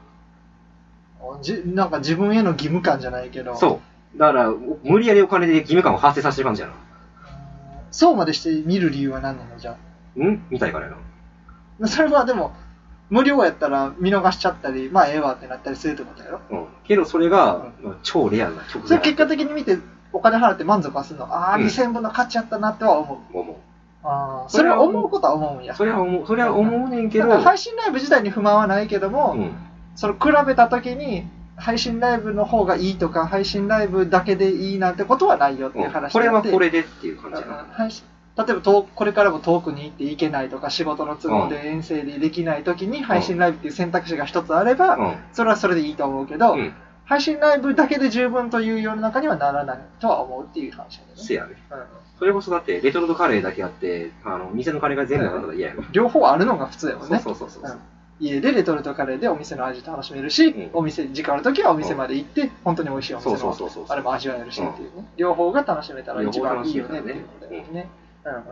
[1.43, 3.83] じなんか自分への義務感じゃないけど、そ
[4.15, 4.19] う。
[4.19, 4.51] だから、
[4.83, 6.73] 無理やりお金で義務感を発生させてる感じやな。
[6.73, 6.79] うん
[7.91, 9.59] そうまでして見る理由は何なの？
[9.59, 9.73] じゃ
[10.17, 10.43] ん？
[10.51, 10.97] みたいからやな。
[11.83, 11.87] あ。
[11.89, 12.53] それはでも、
[13.09, 16.41] 無料やったら見逃しちゃったり、まあええわってなったりするってことやろ？
[16.51, 16.67] うん。
[16.85, 19.79] けど、それが、まあ超レアな曲それ結果的に見て、
[20.13, 21.27] お金払って満足はするの？
[21.27, 23.39] ああ、うん2000分の価値あったなっては思う。
[23.39, 23.57] 思う。
[24.03, 25.75] ああ、それは思うことは思うんや。
[25.75, 29.51] それは思う、それは思うねんけど、だから配信ライブ自体に不満はないけども、うん。
[29.95, 37.67] その比べたときに、配信ライブの方がいいとか、配信ライブだけでいいなんてことはないよっていう話これはこれでっていう感じな。
[37.73, 38.05] 配信
[38.37, 45.17] 例えば遠くこれからも遠くに行って行けないとか仕事の都合で遠征でできないときに配信ライブっていう選択肢が一つあれば、うん。
[45.33, 46.75] それはそれでいいと思うけど、うん。
[47.07, 51.15] 配信ライブだけで十分という世の中にはならないとは思うっていう話だよね。
[51.17, 51.55] せやね。
[51.71, 51.79] うん
[52.19, 55.85] それこそだって、レトルトカレーだけあって、あの、店のカレーが全部なかったら嫌やろ。
[55.93, 57.21] 両方あるのが普通やもんね。
[57.21, 57.73] そうそうそうそう。
[57.73, 57.79] うん
[58.19, 63.55] 家でレトルトカレーでお店の味楽しめるし、うんお店、時間あるときはお店まで行って、本当に美味しいお店の。
[63.89, 65.07] あれも味わえるしっていうね。
[65.19, 67.89] 両方が楽しめたら一番いいよねっていうことだよ両ね。
[68.31, 68.43] うんうん。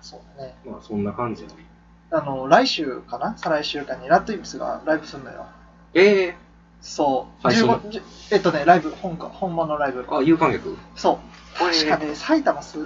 [0.00, 0.54] そうだね。
[0.64, 1.46] まあ、そんな感じ。
[2.10, 3.34] あの、来週かな？
[3.36, 5.46] 再来週かにラッドイップスがライブするのよ。
[5.94, 6.36] ええ
[6.80, 7.42] そう。
[7.42, 10.04] 配信15じゅえっとね、ライブ、本か、本物ライブ。
[10.08, 10.76] あ、有観客？
[10.94, 11.58] そう。
[11.58, 12.78] 確かね、埼玉す、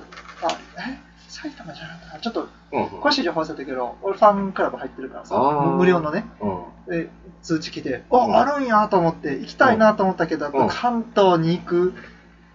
[0.42, 0.98] あ、え？
[1.28, 2.84] 埼玉じゃなかったちょっと、うん。
[2.86, 6.24] 詳しい情報忘れたけど、俺ファンクラブ入ってるからさ、あー無料のね。
[6.40, 6.90] うん。
[6.90, 7.10] で
[7.42, 11.94] 通知来て、うんあ、あるんやと思って、行きたいなと思ったけど、やっぱ関東に行く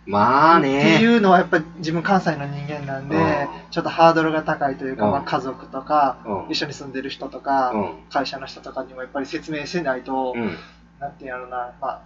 [0.06, 1.02] まあってね。
[1.02, 6.52] いうのは、やっぱり自分関西の人間なんでうん、ちょっとハードルが高いというか、うんまあ、家族とか、うん。
[6.52, 7.96] 一緒に住んでる人とか、うん。
[8.10, 10.58] 会社の人とかにもやっぱり説明しないと、うん。
[11.00, 12.02] なんていうのな、まあ、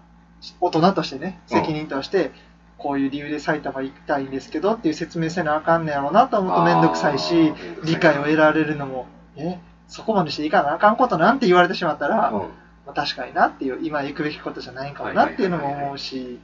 [0.62, 2.32] 大人としてね、うん責任として、
[2.78, 9.60] こういう理由で埼玉行きたいんですけどっていう説明せなあかんねやろうなと思うとめんどくさいし理解を得られるのも、え、
[9.90, 12.40] そこまでしていかなあかんことなんて言われてしまったら、うん。
[12.40, 12.48] ま
[12.88, 16.40] あ、確かになっていう、今行くべきことじゃないんかもなっていうのも思うし、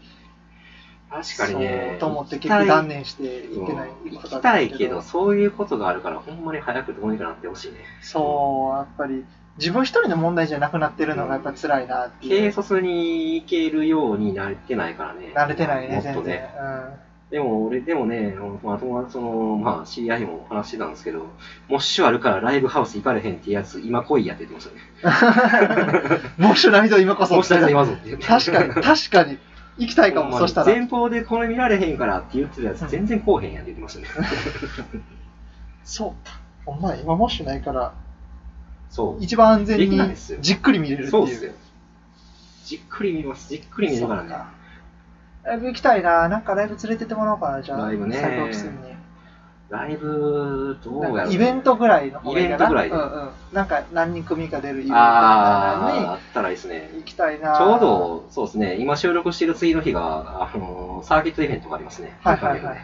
[1.10, 1.88] 確かにね。
[1.92, 7.78] そうと思って結局断念して行ってない、うん行きたいけど、そういうことがあるから、ほんまに早くどうにかなってほしいね。
[8.02, 9.26] そう、やっぱり
[9.58, 12.52] 自分一人の問題じゃなくなってるのがやっぱ辛いなっていう。
[12.52, 15.32] 軽率に行けるようになれてないからね。
[15.34, 16.24] 慣れてないね、全然。
[16.26, 16.50] ね。
[17.32, 21.28] でも俺、でもね、まあ、友達、その、まあ、知り合いも話してたんですけど、
[21.68, 24.68] モッシュあるからライブハウス行かれへんってやつ、今来いやって言って
[25.04, 25.12] まし
[26.04, 26.22] たね。
[26.38, 26.46] うん。
[26.46, 28.16] もうしないと今こそモッシュある今ぞって。
[28.18, 29.40] 確かに、確かに。
[29.78, 30.68] 行きたいかも、そしたら。
[30.68, 34.26] 前方でこれ見られへんからって言ってたやつ、うん全然来おへんやんって言ってましたね。
[35.84, 36.40] そうか。
[36.66, 37.94] お前、今もしないから、
[38.90, 39.24] そう。
[39.24, 40.00] 一番安全に
[40.40, 41.12] じっくり見れるっていう。
[41.12, 41.52] そうっすよ。
[42.64, 43.50] じっくり見ます。
[43.50, 44.38] じっくり見るからねそう。
[44.40, 44.48] か
[45.44, 46.28] ライブ行きたいな。
[46.28, 47.88] なんかライブ連れてってもらおうかな、じゃあ。
[47.88, 48.72] ライブねサイコロプスに。
[49.70, 52.56] ライブ、どうやろう、イベントぐらいの方がいいかな。
[52.56, 53.30] イベントぐらいでうんうん。
[53.52, 57.00] なんか何人組か出るイベントみたいあったらいいですねに。
[57.00, 57.58] 行きたいな。
[57.58, 62.18] ちょうど、そうですね、今収録してる次の日が、あのーサーキットイベントがありますね。
[62.24, 62.78] はいはいはいはい。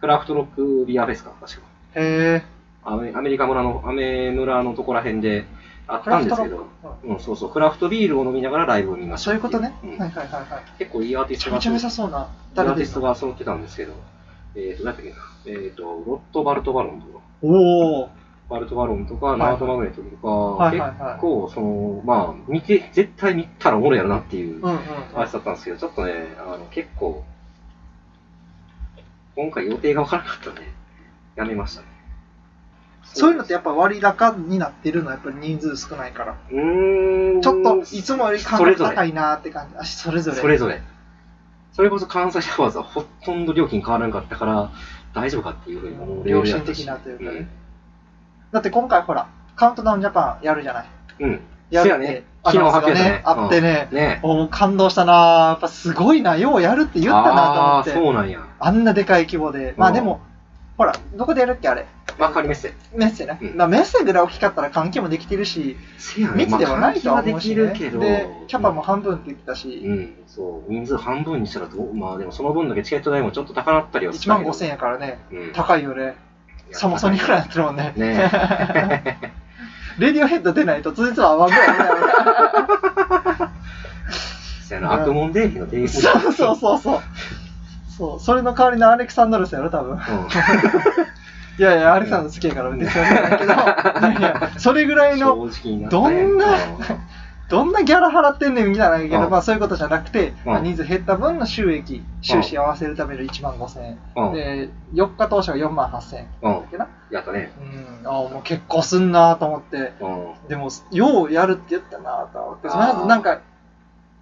[0.00, 1.60] クラフトロックビアフェスか、確か。
[1.94, 2.42] へえ。
[2.84, 5.44] アメアメリカ村の、アメ村のとこら辺で
[5.86, 6.66] あったんですけど、。
[7.04, 9.74] うん、そうそう、クラフトビールを飲みながらライブを見ましたそういうことね。
[9.84, 10.78] うんはいはいはいはい。
[10.78, 12.18] 結構いいアーティストが、めちゃめちゃそうな。
[12.18, 13.92] いいアーティストが揃ってたんですけど、
[14.54, 18.10] えーと、何だっけな、えーと、ロット・バルト・バロンとか、おお。
[18.52, 24.78] バルトバロンとか、いナートマグネットとか、はいはいはい結構、その、まあ、見て、絶対見たらおもろいやろなっていううんうん。
[25.14, 27.24] 話だったんですけど、ちょっとね、あの、結構、
[29.36, 30.62] 今回予定が分からなかったんで、
[31.36, 31.86] やめましたね。
[33.04, 36.36] そういうのってやっぱ割高になってるのはやっぱり人数少ないから。
[36.50, 37.40] うーん。
[37.42, 39.76] ちょっといつもより価それぞれ格高いなって感じ。
[39.78, 40.36] あ、それぞれ。
[40.36, 40.82] それぞれ。
[41.72, 44.70] それこそ関西シャワーズはほとんど料金変わらなかったから、
[45.14, 47.48] 大丈夫かっていうふうに思う良心的なというかね
[48.50, 50.86] だって今回ほら、カウントダウンジャパンやるじゃない？
[51.20, 51.30] うん。
[51.30, 51.40] うん。
[51.70, 52.24] やって、せやね。
[52.42, 53.22] ア昨日発表ね。
[53.24, 57.90] あってね、うんねお感動したなやっぱすごいな、ようやるって言ったなと思って。
[57.92, 58.40] そうなんや。
[58.58, 59.74] あんなでかい規模で。
[59.78, 60.20] まあでも、
[60.82, 61.86] ほら、どこでやるっけあれ？
[62.18, 62.72] わかりますよ。
[62.92, 63.38] メッセね。
[63.40, 66.44] うんまあメッセぐらい大きかったら換気もできてるし、せやね。
[66.44, 68.00] 密でもないとは思うし、ねまあ換気はできるけど。
[68.00, 70.72] で、キャパも半分って言ってたし、うん、そう。
[70.72, 75.52] 人数半分にしたらどう、まあでもその分だけチケット代もちょっと高なったりは1万5000円やからね、円。
[75.52, 76.16] 高いよね。
[76.72, 77.92] サマソニくらいやってるもんね。
[77.96, 79.20] ね
[79.98, 81.68] レディオヘッド出ないと通実は合わ んぐらい
[84.80, 87.00] 悪門デーヒの定義そうそうそうそう。
[88.02, 89.92] そう、それの代わりのアレクサンドロスやろ、多分。
[89.92, 89.98] うん。
[91.58, 95.48] いやいや、アレクサンドロス好きやから別に言わないけど、いやいや、それぐらいの、
[95.88, 96.46] どんな
[97.48, 104.32] どんなギャラ払ってんねんみたいなんやけど、うんまあそういうことじゃなくて、人数減った分の収益、収支合わせるための1万5000円。
[104.32, 106.26] で、4日当初が4万8000円。
[107.10, 107.52] やったね。
[108.02, 109.92] うん、ああ、もう結構すんなと思って。
[110.00, 110.48] うん。
[110.48, 112.68] でも、ようやるって言ったなと思って。
[112.68, 113.40] まずなんか、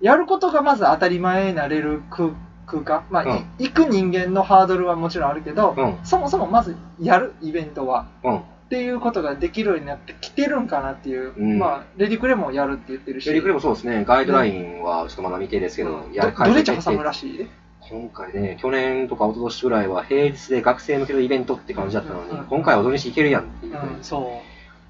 [0.00, 2.30] やることがまず当たり前になれる空
[2.70, 3.04] 空間。
[3.10, 5.98] まあ、い行く人間のハードルはもちろんあるけど、うん。
[6.04, 8.06] そもそもまずやるイベントは。
[8.22, 8.36] うん。
[8.38, 11.34] っていうことができるようになってきてるんかなっていう。
[11.36, 13.24] うんまあ、レディクレもやるって言ってるし。
[13.24, 17.48] シェリクレもそうですね、ガイドラインはちょっとまだ未定ですけど、うんやどどれちゃ挟むらしい
[17.80, 24.40] 今回ね、去年とか一昨年ぐらいは平日で学生向けのイベントって感じだったのに、うん今回は土日行けるやんっていうふううん、にそ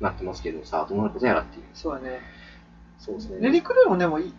[0.00, 0.04] う。
[0.04, 1.64] なってますけど、さあどうなることやらっていう。
[1.72, 2.20] そうやね。
[2.98, 3.38] そうですね。
[3.40, 4.34] レディクレもでもいい、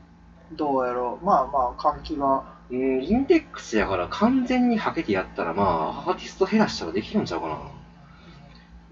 [0.54, 1.26] どうやろう。
[1.26, 2.44] まあまあ、換気は。
[2.72, 5.64] うん、インデックスやから完全にはけてやったら、ま
[6.06, 7.60] あ、アーティスト減らしたらできるんちゃうかな。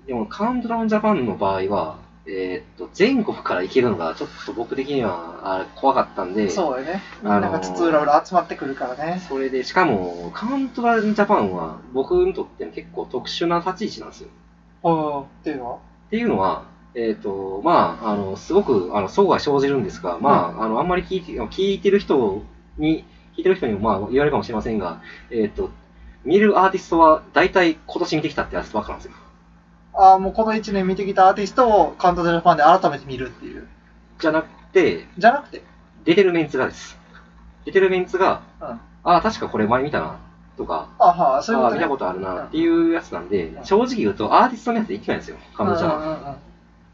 [0.05, 7.01] でも、カウントダウンジャパンの場合は、えーっと、全国から行けるのがちょっと僕的にはあれ怖かったんで、そうやね。
[7.23, 9.21] あのーなが津々浦々集まってくるからね。
[9.27, 14.29] それで、しかも、カウントダウンジャパンは僕にとって結構特殊な立ち位置なんですよ。
[14.83, 15.21] うん。
[15.21, 15.75] っていうのは？
[16.07, 16.63] っていうのは、
[16.95, 22.43] えっ、と、まあ、あの、すごく、あの、相が生じるんですが、まあ、あの、あんまり聞いて、聞いてる人
[22.77, 23.05] に、
[23.39, 25.69] 聞いてる人にも、まあ、言われるかもしれませんが、えっ、と、
[26.25, 29.13] 見るアーティストは、大体今年見てきたってやつばっかなんですよ。
[29.93, 33.67] ああ、もうこの1年見てきたアーティストをカウントダウンジャパンで改めて見るっていう。
[34.19, 35.63] じゃなくて、じゃなくて？
[36.03, 36.97] 出てるメンツがです。
[37.65, 38.67] 出てるメンツが、うん。
[38.67, 40.19] あああ、確かこれ前見たな、
[40.57, 41.79] とか、はあ、そういうことね。
[41.79, 46.37] 見たことあるな、っていうやつなんで、うん正直言うと、アーティストのやつ行ってないんですよ、彼女は。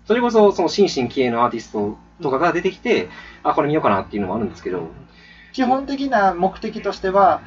[0.05, 3.09] それこそ、その新進気鋭のアーティストとかが出てきて、
[3.43, 4.87] あ、これ見ようかなっていうのもあるんですけど、
[5.55, 7.39] 基本的な目的としては、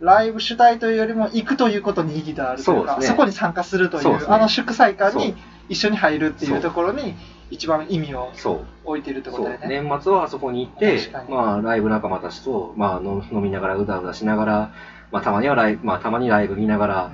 [0.00, 3.06] ライブ主体というよりも行くということに意義があるというか、そね。
[3.06, 4.20] そこに参加するという、そうね。
[4.26, 5.22] あの祝祭感そう。
[5.22, 5.36] に
[5.68, 7.14] 一緒に入るっていそううところに
[7.50, 8.32] 一番意味を。
[8.84, 9.68] 置いてるってことだよね。
[9.68, 14.70] 年末はあそこに行ってまあ、ライブ仲間たちと、まあ、飲飲みながら、うだうだしながら、
[15.12, 17.12] まあ、たまにはライブ、まあ、たまにライブ見ながら、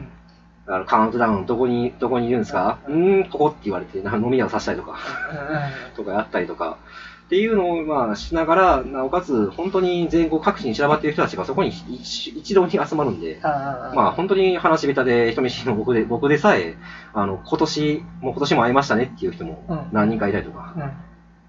[0.66, 2.78] あのカウントダウンどこに、どこにいるんですか？
[2.88, 4.96] ううんーん、ここって言われて、な飲み屋をさせたりとか、
[5.30, 5.62] うんうん。
[5.94, 6.78] とかやったりとか、
[7.26, 16.76] っていうのを、まあ、しながら、なおかつ、本当に全国各地に散らばっている人たちがそこに一一堂に集まるんで、まあ、本当に話下手で人見知りの僕で、僕でさえ、
[17.14, 20.92] あの、今年、もう今年も会いましたねっていう人もうん何人かいたりとか、うん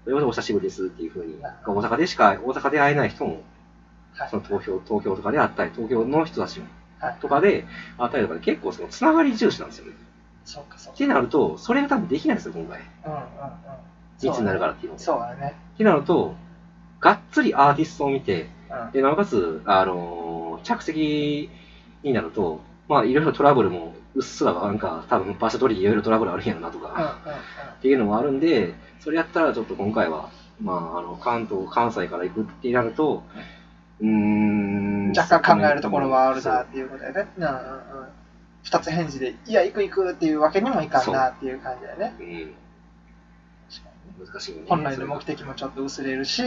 [0.04, 3.42] それこそお久しぶりですっていうふうに、大阪でしか、大阪で会えない人も、
[4.14, 6.66] はいその東京、東京とかで会ったり、東京の人たちも
[7.00, 7.66] はいとかで
[7.98, 9.92] 会ったりとかで結構そのつながり重視なんですよね。
[10.44, 10.94] そうかそうか。
[10.94, 12.80] ってなると、それが多分できないんですよ、今回。
[13.04, 13.26] うんうんうん。
[14.22, 14.98] 密になるからっていうの。
[14.98, 15.54] そうだね。
[15.74, 16.34] ってなると、
[17.00, 21.50] がっつりアーティストを見て、うんで、なおかつ、あのー着席
[22.02, 27.18] になると、まあ、いろいろトラブルも、うっすらなんか、多分場所取りでいろいろトラブルあるんやろなとか、
[27.78, 30.30] っていうのもあるんで、それやったらちょっと今回は、
[30.60, 33.22] まあ、あの、関東、関西から行くってなると、
[34.00, 35.12] うーん。
[35.16, 37.28] 若干考えるところはあるなっていうことだよね。
[37.36, 37.56] うんうんうん。
[38.62, 42.14] 二つ返事で、いや、行く行くっていうわけにもいかんなっていう感じだよね。
[42.18, 42.54] うん。
[44.18, 44.64] 難しいよね。
[44.68, 46.42] 本来の目的もちょっと薄れるし。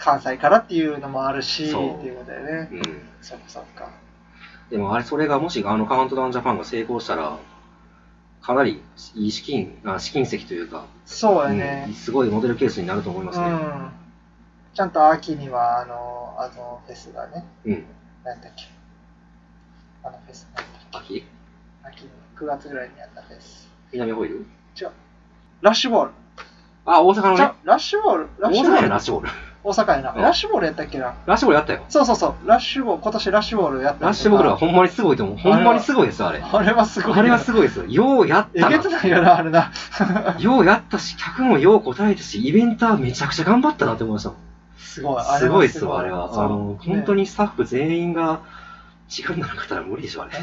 [0.00, 2.68] 関西からっていうのもあるし、っていうことだよね。
[2.70, 2.82] うん。
[3.20, 3.90] そっかそっか。
[4.70, 7.36] でもあれ、それがもしあのカウントダウンジャパンが成功したら、
[8.40, 8.80] かなり
[9.16, 11.90] いい資金、あ資金石というか、そうやうんね。
[11.94, 13.46] すごいモデルケースになると思いますね。
[13.46, 13.90] うん。
[14.72, 17.84] ちゃんと秋には、あの、あのフェスがね、うん。
[18.22, 18.66] なんだっけ。
[20.04, 21.26] あのフェス、なんだっ秋け。
[21.82, 22.04] 秋？
[22.04, 23.68] に、9月ぐらいにやったフェス。
[23.92, 24.46] 南ホイール？
[25.60, 26.12] ラッシュボール。
[26.90, 27.54] あ、大阪のじゃね。
[27.64, 28.28] ラッシュボール？
[28.38, 28.88] ラッ大阪やシュボール？
[28.88, 29.28] ラッシュボール。
[29.64, 30.12] 大阪やな。
[30.14, 31.14] うんラッシュボールやったっけな？
[31.26, 31.84] ラッシュボールやったよ。
[31.88, 32.48] そうそうそう。
[32.48, 35.36] ラッシュボール、今年ラッシュボールやったラッシュボールはほんまにすごいと思う。
[35.36, 36.40] ほんまにすごいですよ、あれ。
[36.40, 37.18] あれはすごいな。
[37.18, 37.84] あれはすごいですよ。
[37.86, 38.76] ようやっえたな。
[38.78, 39.70] げつないよな、あれな。
[40.38, 44.38] ようやったし、客もよう答えたし、イベンターめちゃくちゃ頑張ったなって思いましたもん。
[44.78, 45.22] すごい。
[45.22, 46.30] あれすごいっすわ、あれは。
[46.32, 48.40] あの、本当にスタッフ全員が
[49.08, 50.38] 時間がなかったら無理でしょ、あれ。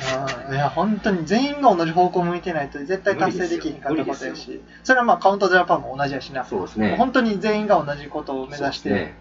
[0.47, 6.43] うんいや、本当に全員が同じ方向向いてないと絶対達成できひんかったことやし、それはまあカウントジャパンも同じやしな。
[6.45, 6.95] そうですね。
[6.97, 9.16] 本当に全員が同じことを目指して、ね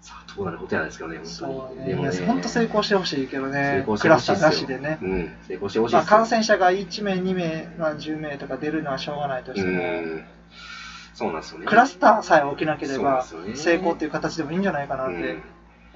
[0.00, 1.80] さあ、どうなることやないですけどね、そ本当に。
[1.80, 1.88] うね。
[1.88, 4.32] でもね、本当成功してほしいけど成ね、クラスタ。
[4.34, 4.98] ーなしでね。
[5.00, 6.04] うん、成功してほしいまあ。
[6.04, 10.24] 感染者が1名、2名、まあ、10名とか出るのはしょうがないとしても、うん。
[11.14, 11.66] そうなんですよね。
[11.66, 13.24] クラスターさえ起きなければ
[13.54, 15.42] 成功っていう形でもいいんじゃないかなってうん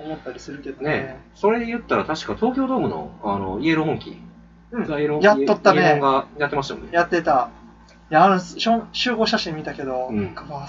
[0.05, 1.20] 思ったりするけどねね。
[1.34, 4.16] それで言ったら確か東京ドームのあのイエローモンキー、
[4.72, 6.90] うんザイエローやっとったねイエローがやってましたもんね。
[6.92, 7.51] やってた。
[8.11, 10.68] いや、あの、しょ集合写真見たけど、うんあ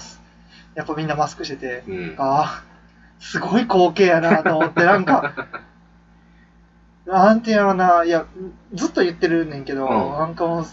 [0.74, 2.14] やっぱみんなマスクしてて、うん。
[2.16, 2.64] ああ、
[3.18, 5.48] すごい光景やなと思って、なんか、
[7.04, 8.26] なんていうのな、いや、
[8.74, 10.64] ずっと言ってるねんけど、うんなんかもう、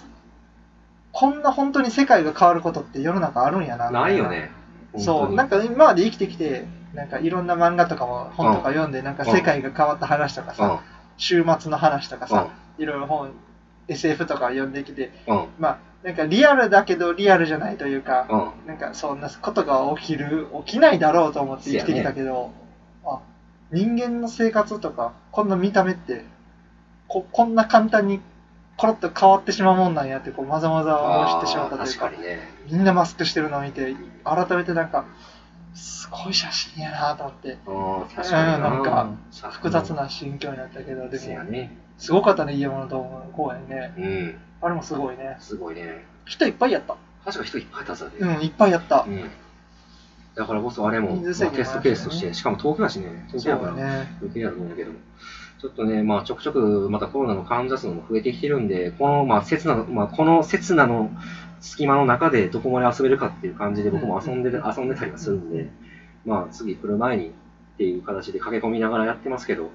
[1.12, 4.30] こんな本当に世界が変わることって世の中あるんやなみたないよ。
[4.30, 4.52] ね。
[4.98, 10.82] そう、なんか、か今まで生きてきて、なんかいろんな漫画とかも本とか読んで、なんか世界が変わった話とかさ、
[11.18, 13.32] 週末の話とかさ、いろいろ本、
[13.88, 15.12] SF とか読んできて。
[15.60, 18.68] まあ、なんかリアルだけどリアルじゃないというか、うん。
[18.68, 22.52] なんかそんなことが起きる、起きないだろうと思って生きてきたけど、
[23.06, 23.20] あ、
[23.72, 26.24] 人間の生活とか、こんな見た目って、
[27.08, 28.22] ここんな簡単に
[28.78, 32.12] コロッと変わってしまうもんなんやって、こう、まざまざを知ってしまったというか。
[32.72, 35.04] みんなマスクしてるのを見て、改めてなんか、
[35.74, 41.78] すごい写真やなと思って、うん、確かにうんなんかさ複雑な心境になったけど、でも、ね。
[41.98, 43.94] すごかったね、家物ドームの公演ね。
[43.98, 44.38] うん。
[44.62, 45.38] あれもすごいね。
[45.40, 46.06] すごいね。
[46.26, 46.96] 人いっぱいやった。
[47.26, 48.18] 確か人いっぱいいたさで。
[48.18, 49.06] うん、いっぱいやった。
[49.08, 49.30] うん。
[50.36, 54.08] だからこそあれも、テストケースとして、しかも東京だしね、東京そうだから。
[54.22, 54.92] 余計やと思うんだけど、
[55.60, 61.12] ちょっとね、まあ、ちょくちょくまたコロナの患者数も増えてきてるんで、この、まあ、刹那の、まあ、この刹那の
[61.62, 65.70] 隙間の中でどこまで遊べるかっていう感じで僕も遊んでる、遊んでたりはするんで、
[66.26, 67.32] まあ、次来る前にっ
[67.78, 69.70] ていう形で駆け込みながらやってますけど、うん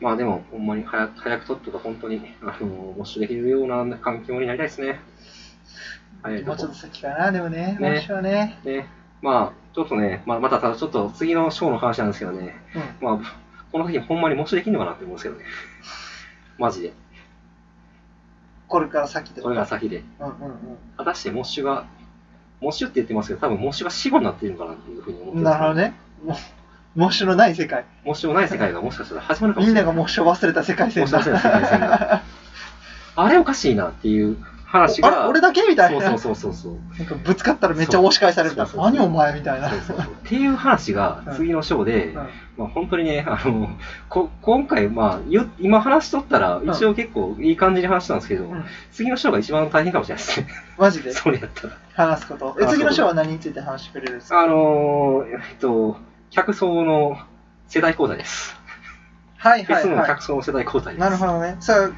[0.00, 5.00] まあでも、ほんまに早早くとっとと本当に、あの、ウォッシュできるような環境になりたいですね。
[6.22, 8.58] もうちょっと先かな、でもね、ねもしはね。
[8.64, 8.84] で、
[9.22, 12.82] まあ、ちょっとね、まあ、またただちょっと次のショーの話なんですけどね、うん。
[13.00, 13.36] まあ、
[13.72, 15.44] この時ほんまに模試できんのかなって思うんですけどね。
[16.58, 16.92] マジで。
[18.68, 19.42] これから先で。
[19.42, 20.04] これが先で。
[20.20, 20.34] うんうん
[20.96, 21.86] 果たしてモッシュが、
[22.60, 25.44] モッシュって言ってますけど、多分モッシュが死後になっているのかなっていうふうに思ってうん。
[25.44, 25.80] ます、なるほど。
[25.80, 25.94] ね。
[26.24, 26.36] もう、
[26.98, 27.84] 模試のない世界。
[28.04, 29.86] モッシュもない世界がもしかしたら始まるかもしみんれな。
[29.86, 31.20] ないが模試を忘れた世界線だ。
[31.20, 32.22] 忘れた世界線が
[33.16, 34.36] あれおかしいなっていう
[34.70, 35.28] 話が。
[35.28, 36.06] 俺だけみたいな。
[36.06, 36.98] そうそうそうそう。
[36.98, 39.70] なんかぶつかったらめっちゃ押し返されるから何お前みたいな。
[39.70, 39.72] っ
[40.24, 43.70] ていう話が次のショーで、うんまあ、本当にね、あの
[44.08, 50.48] こ今回、まあ、ゆ今話しとったら、一応結構いい感じに話したんですけど、うん次のショーが一番大変かもしれないですね。
[50.76, 51.12] マジで？
[51.12, 51.76] それやったら。
[51.94, 52.56] 話すこと。
[52.60, 54.42] え、次の章は何について話してくれるんですか？
[54.42, 55.96] あのー、えっと、
[56.30, 57.16] 客層の
[57.68, 58.56] 世代交代です。
[59.36, 60.96] はいフェスのはいは客層の世代交代い。
[60.98, 61.08] です。
[61.08, 61.56] なるほどね。
[61.60, 61.90] さあ、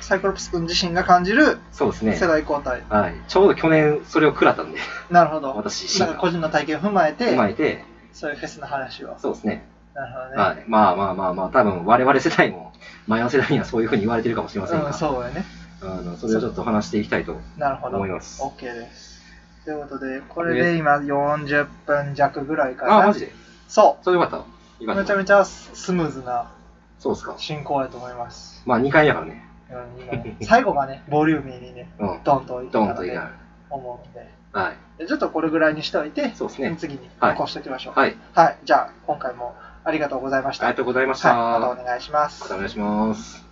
[0.00, 2.26] サイクロプス君自身が感じるそうですね世。
[2.26, 2.82] 代交代。
[2.88, 3.14] はい。
[3.28, 4.78] ちょうど去年それを食らったんで、
[5.10, 5.54] なるほど。
[5.56, 9.14] 私個人の体験を踏まえて踏、まえて、そういうフェスの話を。
[9.18, 9.66] そうですね。
[9.94, 10.36] なるほどね。
[10.36, 10.64] はい。
[10.66, 12.72] まあまあまあまあ、多分我々世代も、
[13.06, 15.44] 前の世代にはそういうふうに言われてるかもしれませんが、うん、そうやね。
[15.82, 17.96] あのそれをちょっと話していきたいとなるほど。
[17.96, 18.42] 思います。
[18.42, 19.22] OK です。
[19.64, 23.04] ということで、これで今40分弱ぐらいかな。
[23.04, 23.32] あ、マジで？
[23.68, 24.36] そそれよかった。
[24.36, 24.44] よ
[24.82, 24.86] う。
[24.86, 25.00] かった。
[25.02, 26.50] めちゃめちゃスムーズな
[26.98, 27.34] そうですか。
[27.38, 28.62] 進行やと思います。
[28.64, 29.45] まあ2回やからね。
[30.42, 32.20] 最後がね、ボリューミーにね、うん。
[32.24, 33.32] ドンといったのでドンといいな。
[33.70, 34.28] 思うんで。
[34.52, 34.76] はい。
[34.98, 37.98] でちょっとこれぐらいにしておいて、そうですね次にはい残しておきましょう。
[37.98, 38.16] はい。
[38.32, 38.58] はい。
[38.64, 39.54] じゃあ、今回も
[39.84, 40.66] ありがとうございました。
[40.66, 41.36] ありがとうございました。
[41.36, 41.60] はい。
[41.60, 42.42] またお願いします。
[42.42, 43.45] またお願いします。